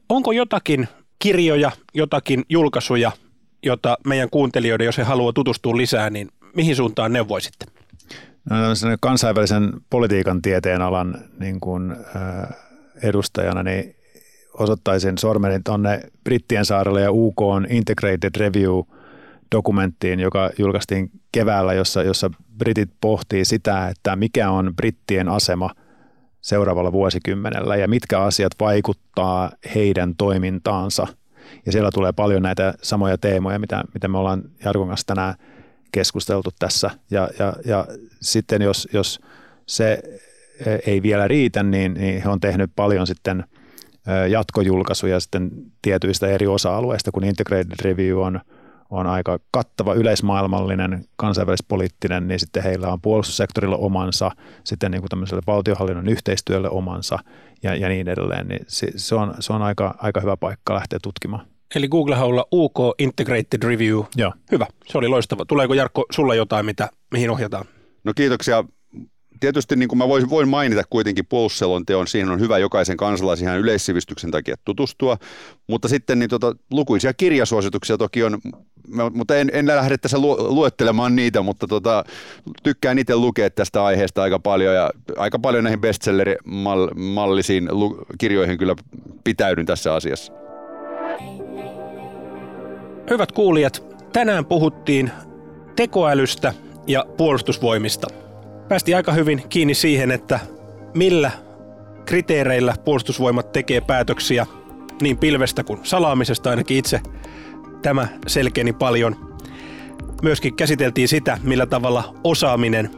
Onko 0.09 0.31
jotakin 0.31 0.87
kirjoja, 1.19 1.71
jotakin 1.93 2.43
julkaisuja, 2.49 3.11
jota 3.63 3.97
meidän 4.07 4.29
kuuntelijoiden, 4.29 4.85
jos 4.85 4.97
he 4.97 5.03
haluaa 5.03 5.33
tutustua 5.33 5.77
lisää, 5.77 6.09
niin 6.09 6.29
mihin 6.55 6.75
suuntaan 6.75 7.13
neuvoisitte? 7.13 7.65
No, 8.49 8.57
kansainvälisen 8.99 9.73
politiikan 9.89 10.41
tieteen 10.41 10.81
alan 10.81 11.17
niin 11.39 11.59
kuin, 11.59 11.91
äh, 11.91 12.49
edustajana, 13.03 13.63
niin 13.63 13.95
osoittaisin 14.53 15.17
sormeni 15.17 15.59
tuonne 15.65 16.01
Brittien 16.23 16.65
saarelle 16.65 17.01
ja 17.01 17.11
UK 17.11 17.41
on 17.41 17.67
Integrated 17.69 18.35
Review 18.37 18.79
dokumenttiin, 19.55 20.19
joka 20.19 20.49
julkaistiin 20.57 21.11
keväällä, 21.31 21.73
jossa, 21.73 22.03
jossa 22.03 22.29
britit 22.57 22.89
pohtii 23.01 23.45
sitä, 23.45 23.87
että 23.87 24.15
mikä 24.15 24.49
on 24.49 24.75
brittien 24.75 25.29
asema 25.29 25.69
seuraavalla 26.41 26.91
vuosikymmenellä 26.91 27.75
ja 27.75 27.87
mitkä 27.87 28.19
asiat 28.19 28.51
vaikuttaa 28.59 29.51
heidän 29.75 30.15
toimintaansa. 30.15 31.07
Ja 31.65 31.71
siellä 31.71 31.89
tulee 31.93 32.11
paljon 32.11 32.43
näitä 32.43 32.73
samoja 32.81 33.17
teemoja, 33.17 33.59
mitä, 33.59 33.83
mitä 33.93 34.07
me 34.07 34.17
ollaan 34.17 34.43
Jarkon 34.65 34.87
kanssa 34.87 35.07
tänään 35.07 35.35
keskusteltu 35.91 36.49
tässä. 36.59 36.91
Ja, 37.11 37.29
ja, 37.39 37.53
ja 37.65 37.85
sitten 38.21 38.61
jos, 38.61 38.87
jos 38.93 39.19
se 39.65 40.03
ei 40.85 41.01
vielä 41.01 41.27
riitä, 41.27 41.63
niin, 41.63 41.93
niin 41.93 42.23
he 42.23 42.29
on 42.29 42.39
tehnyt 42.39 42.71
paljon 42.75 43.07
sitten 43.07 43.43
jatkojulkaisuja 44.29 45.19
sitten 45.19 45.51
tietyistä 45.81 46.27
eri 46.27 46.47
osa-alueista, 46.47 47.11
kun 47.11 47.23
Integrated 47.23 47.71
Review 47.83 48.17
on, 48.17 48.39
on 48.89 49.07
aika 49.07 49.39
kattava 49.51 49.93
yleismaailmallinen, 49.93 51.05
kansainvälispoliittinen, 51.15 52.27
niin 52.27 52.39
sitten 52.39 52.63
heillä 52.63 52.87
on 52.87 53.01
puolustussektorilla 53.01 53.77
omansa, 53.77 54.31
sitten 54.63 54.91
niin 54.91 55.01
kuin 55.01 55.09
tämmöiselle 55.09 55.41
valtiohallinnon 55.47 56.07
yhteistyölle 56.07 56.69
omansa 56.69 57.19
ja, 57.63 57.75
ja 57.75 57.89
niin 57.89 58.07
edelleen. 58.07 58.47
Niin 58.47 58.65
se, 58.67 58.87
se, 58.95 59.15
on, 59.15 59.33
se 59.39 59.53
on 59.53 59.61
aika, 59.61 59.95
aika 59.97 60.21
hyvä 60.21 60.37
paikka 60.37 60.75
lähteä 60.75 60.99
tutkimaan. 61.03 61.45
Eli 61.75 61.87
Googlehaulla 61.87 62.45
UK 62.53 62.77
Integrated 62.99 63.63
Review. 63.63 64.03
Joo. 64.15 64.33
Hyvä, 64.51 64.65
se 64.87 64.97
oli 64.97 65.07
loistava. 65.07 65.45
Tuleeko 65.45 65.73
Jarkko 65.73 66.05
sulla 66.11 66.35
jotain, 66.35 66.65
mitä, 66.65 66.89
mihin 67.11 67.29
ohjataan? 67.29 67.65
No 68.03 68.13
kiitoksia. 68.13 68.63
Tietysti 69.39 69.75
niin 69.75 69.89
kuin 69.89 69.97
mä 69.97 70.07
voin, 70.07 70.29
voin 70.29 70.49
mainita 70.49 70.83
kuitenkin 70.89 71.25
puolustusselonteon, 71.25 72.07
siihen 72.07 72.29
on 72.29 72.39
hyvä 72.39 72.57
jokaisen 72.57 72.97
kansalaisen 72.97 73.47
ihan 73.47 73.59
yleissivistyksen 73.59 74.31
takia 74.31 74.55
tutustua, 74.65 75.17
mutta 75.67 75.87
sitten 75.87 76.19
niin 76.19 76.29
tota, 76.29 76.55
lukuisia 76.71 77.13
kirjasuosituksia 77.13 77.97
toki 77.97 78.23
on, 78.23 78.37
mutta 79.13 79.37
en, 79.37 79.49
en 79.53 79.67
lähde 79.67 79.97
tässä 79.97 80.19
lu, 80.19 80.55
luettelemaan 80.55 81.15
niitä, 81.15 81.41
mutta 81.41 81.67
tota, 81.67 82.03
tykkään 82.63 82.99
itse 82.99 83.15
lukea 83.15 83.49
tästä 83.49 83.83
aiheesta 83.85 84.23
aika 84.23 84.39
paljon 84.39 84.75
ja 84.75 84.91
aika 85.17 85.39
paljon 85.39 85.63
näihin 85.63 85.81
bestseller-mallisiin 85.81 87.69
kirjoihin 88.17 88.57
kyllä 88.57 88.75
pitäydyn 89.23 89.65
tässä 89.65 89.93
asiassa. 89.93 90.48
Hyvät 93.09 93.31
kuulijat, 93.31 93.83
tänään 94.13 94.45
puhuttiin 94.45 95.11
tekoälystä 95.75 96.53
ja 96.87 97.05
puolustusvoimista. 97.17 98.07
Päästiin 98.67 98.97
aika 98.97 99.11
hyvin 99.11 99.43
kiinni 99.49 99.73
siihen, 99.73 100.11
että 100.11 100.39
millä 100.93 101.31
kriteereillä 102.05 102.75
puolustusvoimat 102.85 103.51
tekee 103.51 103.81
päätöksiä 103.81 104.45
niin 105.01 105.17
pilvestä 105.17 105.63
kuin 105.63 105.79
salaamisesta 105.83 106.49
ainakin 106.49 106.77
itse 106.77 107.01
tämä 107.81 108.07
selkeeni 108.27 108.73
paljon. 108.73 109.35
Myöskin 110.21 110.55
käsiteltiin 110.55 111.07
sitä, 111.07 111.37
millä 111.43 111.65
tavalla 111.65 112.13
osaaminen 112.23 112.89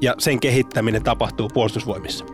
ja 0.00 0.14
sen 0.18 0.40
kehittäminen 0.40 1.02
tapahtuu 1.02 1.48
puolustusvoimissa. 1.48 2.24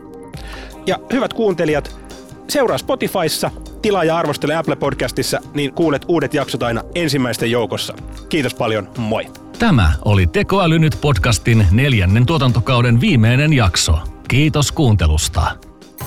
Ja 0.86 0.98
hyvät 1.12 1.32
kuuntelijat, 1.32 2.05
seuraa 2.48 2.78
Spotifyssa 2.78 3.50
tilaa 3.82 4.04
ja 4.04 4.16
arvostele 4.16 4.54
Apple 4.54 4.76
Podcastissa, 4.76 5.40
niin 5.54 5.72
kuulet 5.72 6.04
uudet 6.08 6.34
jaksot 6.34 6.62
aina 6.62 6.82
ensimmäisten 6.94 7.50
joukossa. 7.50 7.94
Kiitos 8.28 8.54
paljon, 8.54 8.88
moi! 8.98 9.26
Tämä 9.58 9.92
oli 10.04 10.26
Tekoäly 10.26 10.78
nyt 10.78 10.98
podcastin 11.00 11.66
neljännen 11.70 12.26
tuotantokauden 12.26 13.00
viimeinen 13.00 13.52
jakso. 13.52 13.98
Kiitos 14.28 14.72
kuuntelusta. 14.72 15.42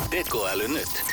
Tekoäly 0.10 0.68
nyt. 0.68 1.09